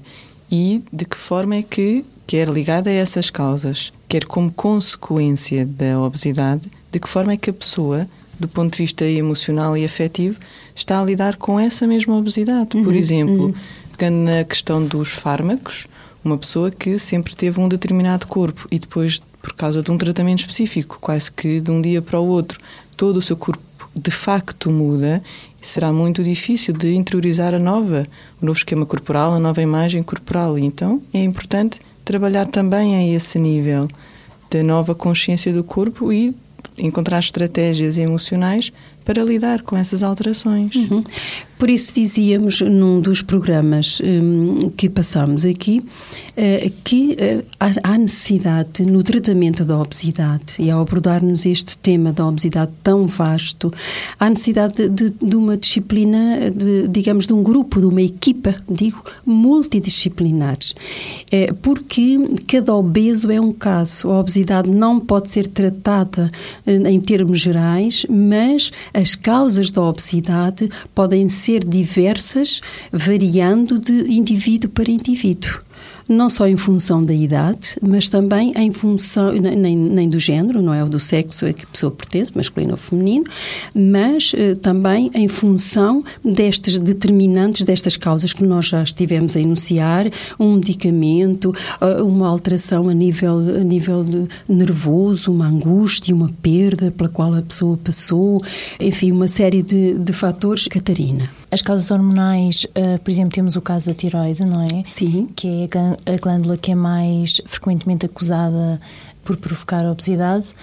e 0.51 0.83
de 0.93 1.07
que 1.07 1.17
forma 1.17 1.57
é 1.57 1.63
que, 1.63 2.05
quer 2.27 2.49
ligada 2.49 2.91
a 2.91 2.93
essas 2.93 3.31
causas, 3.31 3.93
quer 4.09 4.25
como 4.27 4.53
consequência 4.53 5.65
da 5.65 5.99
obesidade, 5.99 6.71
de 6.93 7.01
que 7.01 7.09
forma 7.09 7.33
é 7.33 7.37
que 7.39 7.49
a 7.49 7.55
pessoa 7.55 8.07
do 8.39 8.49
ponto 8.49 8.73
de 8.73 8.79
vista 8.79 9.05
emocional 9.05 9.77
e 9.77 9.85
afetivo, 9.85 10.39
está 10.75 11.01
a 11.01 11.05
lidar 11.05 11.37
com 11.37 11.59
essa 11.59 11.87
mesma 11.87 12.17
obesidade. 12.17 12.77
Uhum, 12.77 12.85
Por 12.85 12.95
exemplo, 12.95 13.47
uhum. 13.47 13.55
pegando 13.97 14.17
na 14.17 14.45
questão 14.45 14.85
dos 14.85 15.11
fármacos, 15.11 15.87
uma 16.25 16.39
pessoa 16.39 16.71
que 16.71 16.99
sempre 16.99 17.35
teve 17.35 17.61
um 17.61 17.69
determinado 17.69 18.27
corpo 18.27 18.67
e 18.71 18.79
depois, 18.79 19.21
por 19.41 19.55
causa 19.55 19.83
de 19.83 19.91
um 19.91 19.99
tratamento 19.99 20.41
específico, 20.41 20.99
quase 21.01 21.31
que 21.31 21.61
de 21.61 21.71
um 21.71 21.81
dia 21.81 22.01
para 22.01 22.21
o 22.21 22.27
outro, 22.27 22.59
todo 22.97 23.17
o 23.17 23.23
seu 23.23 23.37
corpo 23.37 23.63
de 23.95 24.11
facto 24.11 24.71
muda, 24.71 25.23
será 25.61 25.93
muito 25.93 26.23
difícil 26.23 26.75
de 26.75 26.95
interiorizar 26.95 27.55
a 27.55 27.59
nova, 27.59 28.07
o 28.41 28.47
novo 28.47 28.59
esquema 28.59 28.87
corporal, 28.87 29.35
a 29.35 29.39
nova 29.39 29.61
imagem 29.61 30.03
corporal. 30.03 30.59
E 30.59 30.65
então 30.65 31.03
é 31.13 31.23
importante 31.23 31.81
trabalhar 32.05 32.47
também 32.47 32.97
a 32.97 33.15
esse 33.15 33.39
nível 33.39 33.89
da 34.51 34.63
nova 34.63 34.95
consciência 34.95 35.53
do 35.53 35.63
corpo 35.63 36.13
e 36.13 36.35
encontrar 36.79 37.19
estratégias 37.19 37.99
emocionais 37.99 38.73
para 39.05 39.23
lidar 39.23 39.63
com 39.63 39.77
essas 39.77 40.03
alterações. 40.03 40.75
Uhum. 40.75 41.05
Por 41.63 41.71
isso 41.71 41.95
dizíamos 41.95 42.61
num 42.61 43.01
dos 43.01 43.23
programas 43.23 44.03
um, 44.03 44.59
que 44.71 44.91
passamos 44.91 45.45
aqui 45.45 45.79
uh, 45.79 46.73
que 46.83 47.13
uh, 47.13 47.45
há 47.85 47.97
necessidade 47.97 48.85
no 48.85 49.01
tratamento 49.05 49.65
da 49.65 49.79
obesidade 49.79 50.57
e 50.59 50.73
ao 50.73 50.83
abordarmos 50.83 51.47
este 51.47 51.79
tema 51.79 52.13
da 52.13 52.27
obesidade 52.27 52.73
tão 52.83 53.07
vasto, 53.07 53.73
há 54.19 54.29
necessidade 54.29 54.89
de, 54.89 55.11
de 55.11 55.37
uma 55.37 55.57
disciplina, 55.57 56.51
de, 56.51 56.89
digamos, 56.89 57.29
de 57.29 57.33
um 57.33 57.45
grupo, 57.45 57.79
de 57.79 57.87
uma 57.87 58.03
equipa, 58.03 58.57
digo, 58.69 59.01
multidisciplinar. 59.25 60.59
Uh, 61.33 61.55
porque 61.63 62.19
cada 62.49 62.75
obeso 62.75 63.31
é 63.31 63.41
um 63.41 63.53
caso. 63.53 64.11
A 64.11 64.19
obesidade 64.19 64.69
não 64.69 64.99
pode 64.99 65.31
ser 65.31 65.47
tratada 65.47 66.29
em 66.67 67.01
termos 67.01 67.39
gerais, 67.39 68.05
mas 68.11 68.73
as 68.93 69.15
causas 69.15 69.71
da 69.71 69.81
obesidade 69.81 70.69
podem 70.93 71.29
ser 71.29 71.52
diversas, 71.61 72.61
variando 72.93 73.79
de 73.79 74.13
indivíduo 74.13 74.71
para 74.71 74.91
indivíduo 74.91 75.61
não 76.09 76.29
só 76.29 76.47
em 76.47 76.57
função 76.57 77.03
da 77.03 77.15
idade, 77.15 77.77
mas 77.81 78.09
também 78.09 78.53
em 78.57 78.73
função, 78.73 79.33
nem, 79.33 79.77
nem 79.77 80.09
do 80.09 80.19
género, 80.19 80.63
não 80.63 80.73
é 80.73 80.83
o 80.85 80.89
do 80.89 81.01
sexo 81.01 81.47
a 81.47 81.53
que 81.53 81.65
a 81.65 81.69
pessoa 81.69 81.91
pertence, 81.91 82.33
masculino 82.35 82.73
ou 82.73 82.79
feminino, 82.79 83.25
mas 83.75 84.33
eh, 84.37 84.55
também 84.55 85.11
em 85.15 85.29
função 85.29 86.03
destes 86.25 86.79
determinantes, 86.79 87.65
destas 87.65 87.97
causas 87.97 88.33
que 88.33 88.45
nós 88.45 88.67
já 88.67 88.83
estivemos 88.83 89.37
a 89.37 89.41
enunciar, 89.41 90.11
um 90.39 90.55
medicamento, 90.55 91.55
uh, 91.81 92.05
uma 92.05 92.29
alteração 92.29 92.89
a 92.89 92.95
nível, 92.95 93.39
a 93.39 93.65
nível 93.65 94.05
nervoso, 94.49 95.33
uma 95.33 95.47
angústia, 95.47 96.15
uma 96.15 96.31
perda 96.43 96.91
pela 96.91 97.09
qual 97.09 97.35
a 97.35 97.43
pessoa 97.43 97.77
passou, 97.77 98.43
enfim, 98.79 99.13
uma 99.13 99.29
série 99.29 99.63
de, 99.63 99.95
de 99.95 100.13
fatores. 100.13 100.67
Catarina. 100.67 101.42
As 101.53 101.61
causas 101.61 101.91
hormonais, 101.91 102.65
uh, 102.65 102.99
por 103.05 103.11
exemplo, 103.11 103.33
temos 103.33 103.57
o 103.57 103.61
caso 103.61 103.89
da 103.89 103.93
tiroide, 103.93 104.43
não 104.43 104.63
é? 104.63 104.83
Sim. 104.87 105.29
Que 105.37 105.69
é 106.07 106.15
a 106.15 106.17
glândula 106.17 106.57
que 106.57 106.73
é 106.73 106.75
mais 106.75 107.43
frequentemente 107.45 108.07
acusada 108.07 108.81
por 109.23 109.37
provocar 109.37 109.85
obesidade. 109.85 110.55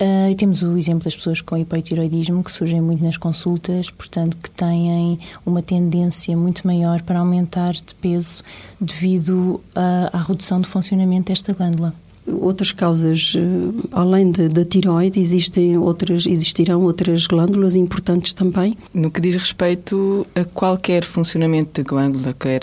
Uh, 0.00 0.30
e 0.30 0.34
temos 0.34 0.62
o 0.62 0.78
exemplo 0.78 1.04
das 1.04 1.14
pessoas 1.14 1.42
com 1.42 1.54
hipotiroidismo, 1.54 2.42
que 2.42 2.50
surgem 2.50 2.80
muito 2.80 3.04
nas 3.04 3.18
consultas, 3.18 3.90
portanto, 3.90 4.38
que 4.38 4.50
têm 4.50 5.18
uma 5.44 5.60
tendência 5.60 6.34
muito 6.34 6.66
maior 6.66 7.02
para 7.02 7.18
aumentar 7.18 7.74
de 7.74 7.94
peso 8.00 8.42
devido 8.80 9.60
à 9.74 10.18
redução 10.22 10.62
do 10.62 10.66
funcionamento 10.66 11.28
desta 11.28 11.52
glândula 11.52 11.92
outras 12.40 12.72
causas, 12.72 13.34
eh, 13.36 13.88
além 13.92 14.30
da 14.30 14.64
tiroide, 14.64 15.20
existem 15.20 15.76
outras, 15.76 16.26
existirão 16.26 16.82
outras 16.82 17.26
glândulas 17.26 17.76
importantes 17.76 18.32
também? 18.32 18.76
No 18.92 19.10
que 19.10 19.20
diz 19.20 19.34
respeito 19.34 20.26
a 20.34 20.44
qualquer 20.44 21.04
funcionamento 21.04 21.82
de 21.82 21.88
glândula, 21.88 22.34
quer 22.38 22.62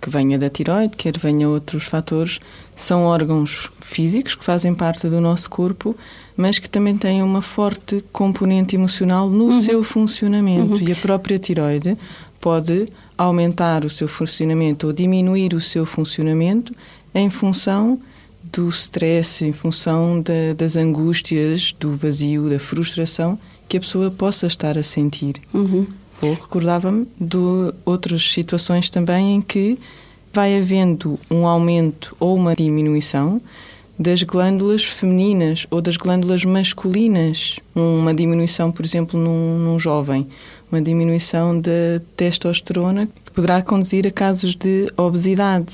que 0.00 0.10
venha 0.10 0.36
da 0.36 0.50
tiroide, 0.50 0.96
quer 0.96 1.16
venha 1.16 1.48
outros 1.48 1.84
fatores, 1.84 2.40
são 2.74 3.04
órgãos 3.04 3.70
físicos 3.80 4.34
que 4.34 4.44
fazem 4.44 4.74
parte 4.74 5.08
do 5.08 5.20
nosso 5.20 5.48
corpo, 5.48 5.96
mas 6.36 6.58
que 6.58 6.68
também 6.68 6.96
têm 6.96 7.22
uma 7.22 7.40
forte 7.40 8.04
componente 8.12 8.74
emocional 8.74 9.30
no 9.30 9.44
uhum. 9.44 9.60
seu 9.60 9.84
funcionamento. 9.84 10.74
Uhum. 10.74 10.88
E 10.88 10.92
a 10.92 10.96
própria 10.96 11.38
tiroide 11.38 11.96
pode 12.40 12.88
aumentar 13.16 13.84
o 13.84 13.90
seu 13.90 14.08
funcionamento 14.08 14.88
ou 14.88 14.92
diminuir 14.92 15.54
o 15.54 15.60
seu 15.60 15.86
funcionamento 15.86 16.74
em 17.14 17.30
função 17.30 17.98
do 18.52 18.68
stress, 18.68 19.44
em 19.44 19.52
função 19.52 20.20
da, 20.20 20.52
das 20.56 20.76
angústias, 20.76 21.74
do 21.80 21.96
vazio, 21.96 22.50
da 22.50 22.58
frustração 22.58 23.38
que 23.68 23.76
a 23.76 23.80
pessoa 23.80 24.10
possa 24.10 24.46
estar 24.46 24.76
a 24.76 24.82
sentir. 24.82 25.36
Uhum. 25.54 25.86
Ou 26.20 26.34
recordava-me 26.34 27.06
de 27.18 27.38
outras 27.84 28.30
situações 28.30 28.90
também 28.90 29.36
em 29.36 29.42
que 29.42 29.78
vai 30.32 30.56
havendo 30.56 31.18
um 31.30 31.46
aumento 31.46 32.14
ou 32.20 32.36
uma 32.36 32.54
diminuição 32.54 33.40
das 33.98 34.22
glândulas 34.22 34.84
femininas 34.84 35.66
ou 35.70 35.80
das 35.80 35.96
glândulas 35.96 36.44
masculinas. 36.44 37.58
Uma 37.74 38.14
diminuição, 38.14 38.70
por 38.70 38.84
exemplo, 38.84 39.18
num, 39.18 39.58
num 39.58 39.78
jovem, 39.78 40.26
uma 40.70 40.80
diminuição 40.80 41.58
da 41.60 42.00
testosterona 42.16 43.08
que 43.24 43.30
poderá 43.32 43.62
conduzir 43.62 44.06
a 44.06 44.10
casos 44.10 44.54
de 44.54 44.90
obesidade. 44.96 45.72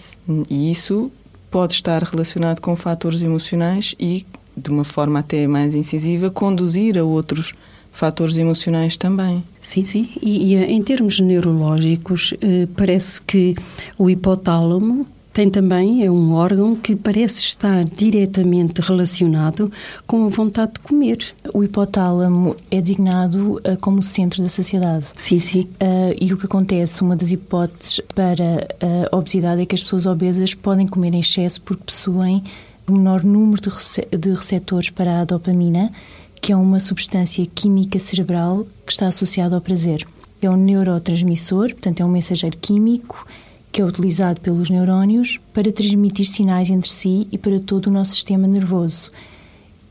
E 0.50 0.70
isso 0.70 1.10
pode 1.50 1.74
estar 1.74 2.02
relacionado 2.02 2.60
com 2.60 2.74
fatores 2.76 3.22
emocionais 3.22 3.94
e, 3.98 4.26
de 4.56 4.70
uma 4.70 4.84
forma 4.84 5.18
até 5.18 5.46
mais 5.46 5.74
incisiva, 5.74 6.30
conduzir 6.30 6.98
a 6.98 7.04
outros 7.04 7.52
fatores 7.92 8.36
emocionais 8.36 8.96
também. 8.96 9.42
Sim, 9.60 9.84
sim. 9.84 10.10
E, 10.22 10.54
e 10.54 10.56
em 10.56 10.82
termos 10.82 11.18
neurológicos, 11.20 12.32
eh, 12.40 12.68
parece 12.76 13.20
que 13.22 13.54
o 13.96 14.08
hipotálamo 14.08 15.06
tem 15.38 15.48
também 15.48 16.04
é 16.04 16.10
um 16.10 16.32
órgão 16.32 16.74
que 16.74 16.96
parece 16.96 17.42
estar 17.42 17.84
diretamente 17.84 18.80
relacionado 18.80 19.70
com 20.04 20.26
a 20.26 20.28
vontade 20.28 20.72
de 20.72 20.80
comer. 20.80 21.18
O 21.54 21.62
hipotálamo 21.62 22.56
é 22.68 22.80
designado 22.80 23.58
uh, 23.58 23.78
como 23.80 24.00
o 24.00 24.02
centro 24.02 24.42
da 24.42 24.48
saciedade. 24.48 25.12
Sim, 25.14 25.38
sim. 25.38 25.60
Uh, 25.60 26.16
e 26.20 26.32
o 26.32 26.36
que 26.36 26.46
acontece, 26.46 27.02
uma 27.02 27.14
das 27.14 27.30
hipóteses 27.30 28.00
para 28.16 28.66
a 29.12 29.16
obesidade 29.16 29.62
é 29.62 29.64
que 29.64 29.76
as 29.76 29.84
pessoas 29.84 30.06
obesas 30.06 30.54
podem 30.54 30.88
comer 30.88 31.14
em 31.14 31.20
excesso 31.20 31.62
porque 31.62 31.84
possuem 31.84 32.42
um 32.88 32.94
menor 32.94 33.22
número 33.22 33.62
de 33.62 34.30
receptores 34.30 34.90
para 34.90 35.20
a 35.20 35.24
dopamina, 35.24 35.92
que 36.40 36.52
é 36.52 36.56
uma 36.56 36.80
substância 36.80 37.46
química 37.46 38.00
cerebral 38.00 38.66
que 38.84 38.90
está 38.90 39.06
associada 39.06 39.54
ao 39.54 39.60
prazer. 39.60 40.04
É 40.42 40.50
um 40.50 40.56
neurotransmissor, 40.56 41.68
portanto, 41.74 42.00
é 42.00 42.04
um 42.04 42.10
mensageiro 42.10 42.58
químico 42.58 43.24
que 43.70 43.80
é 43.80 43.84
utilizado 43.84 44.40
pelos 44.40 44.70
neurónios 44.70 45.38
para 45.52 45.70
transmitir 45.70 46.26
sinais 46.26 46.70
entre 46.70 46.90
si 46.90 47.26
e 47.30 47.38
para 47.38 47.60
todo 47.60 47.86
o 47.86 47.90
nosso 47.90 48.14
sistema 48.14 48.46
nervoso. 48.46 49.10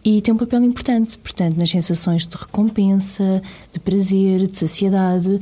E 0.03 0.21
tem 0.21 0.33
um 0.33 0.37
papel 0.37 0.63
importante, 0.63 1.17
portanto, 1.17 1.57
nas 1.57 1.69
sensações 1.69 2.25
de 2.25 2.37
recompensa, 2.37 3.41
de 3.73 3.79
prazer, 3.79 4.47
de 4.47 4.57
saciedade. 4.57 5.41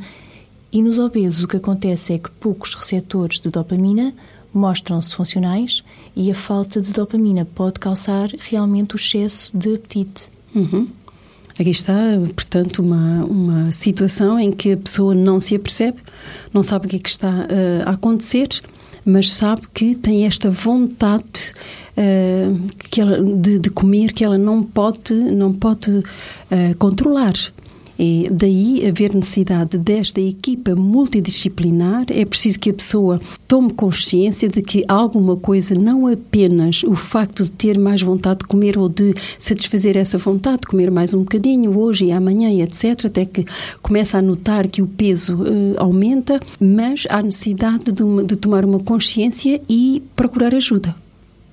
E 0.71 0.81
nos 0.81 0.97
obesos 0.97 1.43
o 1.43 1.47
que 1.47 1.57
acontece 1.57 2.13
é 2.13 2.17
que 2.17 2.31
poucos 2.31 2.73
receptores 2.73 3.39
de 3.39 3.49
dopamina 3.49 4.13
mostram-se 4.53 5.13
funcionais 5.13 5.83
e 6.15 6.31
a 6.31 6.35
falta 6.35 6.81
de 6.81 6.91
dopamina 6.93 7.45
pode 7.45 7.79
causar 7.79 8.29
realmente 8.39 8.95
o 8.95 8.97
excesso 8.97 9.55
de 9.55 9.75
apetite. 9.75 10.31
Uhum. 10.55 10.87
Aqui 11.57 11.69
está, 11.69 11.93
portanto, 12.35 12.79
uma, 12.81 13.23
uma 13.23 13.71
situação 13.71 14.37
em 14.37 14.51
que 14.51 14.73
a 14.73 14.77
pessoa 14.77 15.15
não 15.15 15.39
se 15.39 15.55
apercebe, 15.55 15.99
não 16.53 16.61
sabe 16.61 16.85
o 16.85 16.89
que 16.89 16.97
é 16.97 16.99
que 16.99 17.09
está 17.09 17.29
uh, 17.29 17.87
a 17.87 17.91
acontecer, 17.91 18.49
mas 19.05 19.31
sabe 19.31 19.61
que 19.73 19.95
tem 19.95 20.25
esta 20.25 20.51
vontade 20.51 21.53
uh, 21.95 22.67
que 22.89 22.99
ela, 22.99 23.23
de, 23.23 23.59
de, 23.59 23.69
comer 23.69 24.11
que 24.11 24.25
ela 24.25 24.37
não 24.37 24.63
pode, 24.63 25.13
não 25.13 25.53
pode 25.53 25.91
uh, 25.91 26.03
controlar. 26.77 27.35
E 27.97 28.27
daí 28.31 28.85
haver 28.87 29.13
necessidade 29.13 29.77
desta 29.77 30.19
equipa 30.19 30.75
multidisciplinar, 30.75 32.05
é 32.09 32.25
preciso 32.25 32.59
que 32.59 32.69
a 32.69 32.73
pessoa 32.73 33.19
tome 33.47 33.73
consciência 33.73 34.49
de 34.49 34.61
que 34.61 34.83
alguma 34.87 35.37
coisa, 35.37 35.75
não 35.75 36.07
apenas 36.07 36.83
o 36.83 36.95
facto 36.95 37.43
de 37.43 37.51
ter 37.51 37.77
mais 37.77 38.01
vontade 38.01 38.39
de 38.39 38.45
comer 38.45 38.77
ou 38.77 38.89
de 38.89 39.13
satisfazer 39.39 39.95
essa 39.95 40.17
vontade 40.17 40.61
de 40.61 40.67
comer 40.67 40.91
mais 40.91 41.13
um 41.13 41.19
bocadinho 41.19 41.77
hoje 41.77 42.05
e 42.05 42.11
amanhã 42.11 42.49
etc., 42.61 43.05
até 43.05 43.25
que 43.25 43.45
começa 43.81 44.17
a 44.17 44.21
notar 44.21 44.67
que 44.67 44.81
o 44.81 44.87
peso 44.87 45.35
uh, 45.35 45.75
aumenta, 45.77 46.39
mas 46.59 47.05
há 47.09 47.21
necessidade 47.21 47.91
de, 47.91 48.03
uma, 48.03 48.23
de 48.23 48.35
tomar 48.35 48.65
uma 48.65 48.79
consciência 48.79 49.61
e 49.69 50.01
procurar 50.15 50.53
ajuda. 50.53 50.95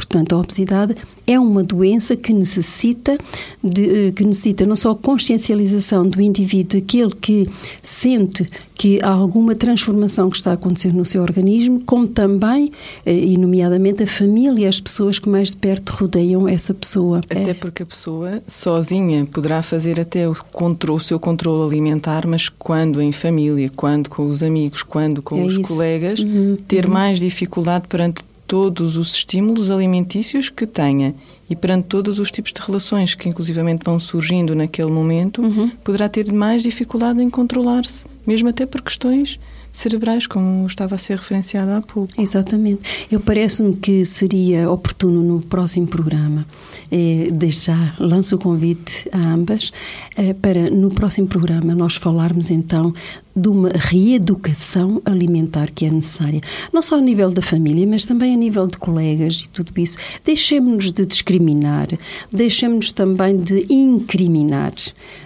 Portanto, 0.03 0.35
a 0.35 0.39
obesidade 0.39 0.97
é 1.27 1.39
uma 1.39 1.63
doença 1.63 2.17
que 2.17 2.33
necessita, 2.33 3.17
de, 3.63 4.09
eh, 4.09 4.13
que 4.13 4.25
necessita 4.25 4.67
não 4.67 4.75
só 4.75 4.95
consciencialização 4.95 6.07
do 6.07 6.21
indivíduo, 6.21 6.81
aquele 6.81 7.15
que 7.15 7.49
sente 7.81 8.49
que 8.75 8.99
há 9.01 9.11
alguma 9.11 9.55
transformação 9.55 10.29
que 10.29 10.37
está 10.37 10.51
a 10.51 10.55
acontecer 10.55 10.93
no 10.93 11.05
seu 11.05 11.23
organismo, 11.23 11.81
como 11.87 12.09
também, 12.09 12.73
eh, 13.07 13.15
e 13.15 13.39
nomeadamente 13.39 14.03
a 14.03 14.07
família, 14.07 14.69
as 14.69 14.81
pessoas 14.81 15.21
que 15.21 15.29
mais 15.29 15.51
de 15.51 15.57
perto 15.57 15.91
rodeiam 15.91 16.49
essa 16.49 16.75
pessoa. 16.75 17.19
Até 17.19 17.51
é. 17.51 17.55
porque 17.55 17.85
a 17.85 17.87
pessoa 17.87 18.43
sozinha 18.49 19.25
poderá 19.25 19.63
fazer 19.63 20.01
até 20.01 20.29
o, 20.29 20.35
controle, 20.51 21.01
o 21.01 21.01
seu 21.01 21.21
controle 21.21 21.71
alimentar, 21.71 22.27
mas 22.27 22.49
quando 22.49 23.01
em 23.01 23.13
família, 23.13 23.71
quando 23.77 24.11
com 24.11 24.27
os 24.27 24.43
amigos, 24.43 24.83
quando 24.83 25.23
com 25.23 25.39
é 25.39 25.45
os 25.45 25.59
isso. 25.59 25.73
colegas, 25.73 26.19
uhum. 26.19 26.57
ter 26.67 26.87
uhum. 26.87 26.93
mais 26.93 27.21
dificuldade 27.21 27.87
perante 27.87 28.32
todos 28.53 28.99
os 28.99 29.15
estímulos 29.15 29.71
alimentícios 29.71 30.51
que 30.51 30.67
tenha 30.67 31.15
e 31.49 31.57
perante 31.57 31.87
todos 31.87 32.19
os 32.19 32.31
tipos 32.31 32.53
de 32.53 32.61
relações 32.61 33.15
que 33.15 33.27
inclusivamente 33.27 33.83
vão 33.83 33.99
surgindo 33.99 34.55
naquele 34.55 34.91
momento, 34.91 35.41
uhum. 35.41 35.71
poderá 35.83 36.07
ter 36.07 36.31
mais 36.31 36.63
dificuldade 36.63 37.23
em 37.23 37.31
controlar-se, 37.31 38.05
mesmo 38.27 38.51
até 38.51 38.67
por 38.67 38.83
questões 38.83 39.41
cerebrais, 39.73 40.27
como 40.27 40.67
estava 40.67 40.95
a 40.95 40.99
ser 40.99 41.17
referenciado 41.17 41.71
há 41.73 41.81
pouco. 41.81 42.13
Exatamente. 42.21 43.07
Eu 43.11 43.21
parece-me 43.21 43.75
que 43.77 44.05
seria 44.05 44.71
oportuno 44.71 45.23
no 45.23 45.41
próximo 45.41 45.87
programa, 45.87 46.47
eh, 46.91 47.29
desde 47.33 47.67
já 47.67 47.95
lanço 47.99 48.37
o 48.37 48.39
convite 48.39 49.09
a 49.13 49.33
ambas, 49.33 49.73
eh, 50.17 50.35
para 50.35 50.71
no 50.71 50.91
próximo 50.91 51.27
programa 51.27 51.75
nós 51.75 51.97
falarmos 51.97 52.51
então 52.51 52.93
de 53.35 53.49
uma 53.49 53.71
reeducação 53.75 55.01
alimentar 55.05 55.71
que 55.71 55.87
é 55.87 55.91
necessária, 55.91 56.41
não 56.73 56.83
só 56.83 56.99
a 56.99 57.01
nível 57.01 57.31
da 57.31 57.41
família, 57.41 57.87
mas 57.87 58.05
também 58.05 58.35
a 58.35 58.37
nível 58.37 58.67
de 58.67 58.77
colegas 58.77 59.37
e 59.37 59.49
tudo 59.49 59.73
isso. 59.79 59.97
Deixemos-nos 60.25 60.93
de 60.93 61.07
discriminar, 61.07 61.89
deixemos-nos 62.31 62.93
também 62.93 63.39
de 63.39 63.67
incriminar, 63.71 64.75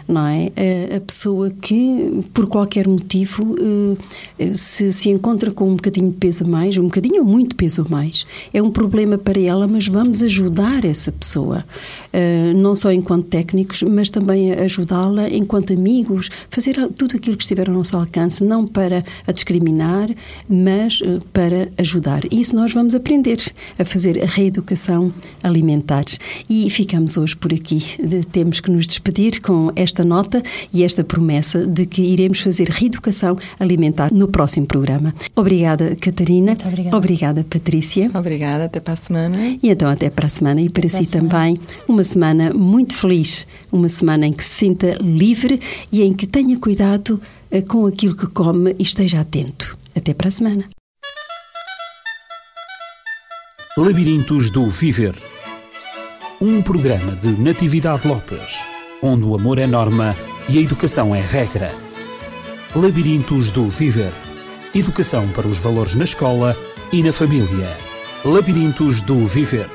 não 0.06 0.26
é? 0.26 0.52
A, 0.96 1.00
pessoa 1.00 1.50
que, 1.50 2.24
por 2.32 2.46
qualquer 2.46 2.86
motivo, 2.86 3.56
eh, 4.35 4.35
se, 4.54 4.92
se 4.92 5.10
encontra 5.10 5.50
com 5.50 5.70
um 5.70 5.76
bocadinho 5.76 6.10
de 6.10 6.16
peso 6.16 6.44
a 6.44 6.48
mais, 6.48 6.76
um 6.76 6.84
bocadinho 6.84 7.22
ou 7.22 7.24
muito 7.24 7.56
peso 7.56 7.82
a 7.82 7.88
mais, 7.88 8.26
é 8.52 8.62
um 8.62 8.70
problema 8.70 9.16
para 9.18 9.40
ela, 9.40 9.66
mas 9.66 9.86
vamos 9.86 10.22
ajudar 10.22 10.84
essa 10.84 11.10
pessoa, 11.10 11.64
eh, 12.12 12.52
não 12.54 12.74
só 12.74 12.92
enquanto 12.92 13.26
técnicos, 13.26 13.82
mas 13.82 14.10
também 14.10 14.52
ajudá-la 14.52 15.28
enquanto 15.28 15.72
amigos, 15.72 16.30
fazer 16.50 16.76
tudo 16.96 17.16
aquilo 17.16 17.36
que 17.36 17.42
estiver 17.42 17.68
ao 17.68 17.74
nosso 17.74 17.96
alcance, 17.96 18.44
não 18.44 18.66
para 18.66 19.04
a 19.26 19.32
discriminar, 19.32 20.08
mas 20.48 21.00
uh, 21.00 21.18
para 21.32 21.68
ajudar. 21.78 22.22
Isso 22.32 22.54
nós 22.54 22.72
vamos 22.72 22.94
aprender 22.94 23.38
a 23.78 23.84
fazer 23.84 24.22
a 24.22 24.26
reeducação 24.26 25.12
alimentar. 25.42 26.04
E 26.48 26.68
ficamos 26.70 27.16
hoje 27.16 27.36
por 27.36 27.52
aqui. 27.52 27.82
Temos 28.32 28.60
que 28.60 28.70
nos 28.70 28.86
despedir 28.86 29.40
com 29.40 29.70
esta 29.76 30.04
nota 30.04 30.42
e 30.72 30.82
esta 30.82 31.04
promessa 31.04 31.66
de 31.66 31.86
que 31.86 32.02
iremos 32.02 32.40
fazer 32.40 32.68
reeducação 32.68 33.38
alimentar 33.58 34.12
no 34.12 34.25
próximo 34.28 34.66
programa. 34.66 35.14
Obrigada, 35.34 35.96
Catarina. 35.96 36.52
Muito 36.52 36.68
obrigada. 36.68 36.96
Obrigada, 36.96 37.46
Patrícia. 37.48 38.10
Obrigada, 38.14 38.64
até 38.64 38.80
para 38.80 38.94
a 38.94 38.96
semana. 38.96 39.36
E 39.62 39.68
então 39.68 39.88
até 39.88 40.10
para 40.10 40.26
a 40.26 40.28
semana 40.28 40.60
e 40.60 40.68
para 40.68 40.86
até 40.86 40.98
si 40.98 41.10
também 41.10 41.56
uma 41.88 42.04
semana 42.04 42.52
muito 42.52 42.94
feliz, 42.94 43.46
uma 43.70 43.88
semana 43.88 44.26
em 44.26 44.32
que 44.32 44.44
se 44.44 44.54
sinta 44.54 44.98
livre 45.00 45.60
e 45.90 46.02
em 46.02 46.12
que 46.12 46.26
tenha 46.26 46.58
cuidado 46.58 47.20
eh, 47.50 47.62
com 47.62 47.86
aquilo 47.86 48.16
que 48.16 48.26
come 48.26 48.74
e 48.78 48.82
esteja 48.82 49.20
atento. 49.20 49.76
Até 49.94 50.12
para 50.12 50.28
a 50.28 50.30
semana. 50.30 50.64
Labirintos 53.78 54.50
do 54.50 54.68
Viver 54.68 55.14
um 56.40 56.60
programa 56.60 57.12
de 57.16 57.30
Natividade 57.30 58.06
Lopes, 58.06 58.58
onde 59.02 59.24
o 59.24 59.34
amor 59.34 59.58
é 59.58 59.66
norma 59.66 60.14
e 60.48 60.58
a 60.58 60.60
educação 60.60 61.14
é 61.14 61.20
regra. 61.20 61.85
Labirintos 62.74 63.50
do 63.50 63.68
Viver 63.68 64.12
educação 64.74 65.26
para 65.28 65.46
os 65.46 65.58
valores 65.58 65.94
na 65.94 66.04
escola 66.04 66.54
e 66.92 67.02
na 67.02 67.12
família. 67.12 67.76
Labirintos 68.24 69.00
do 69.00 69.26
Viver 69.26 69.68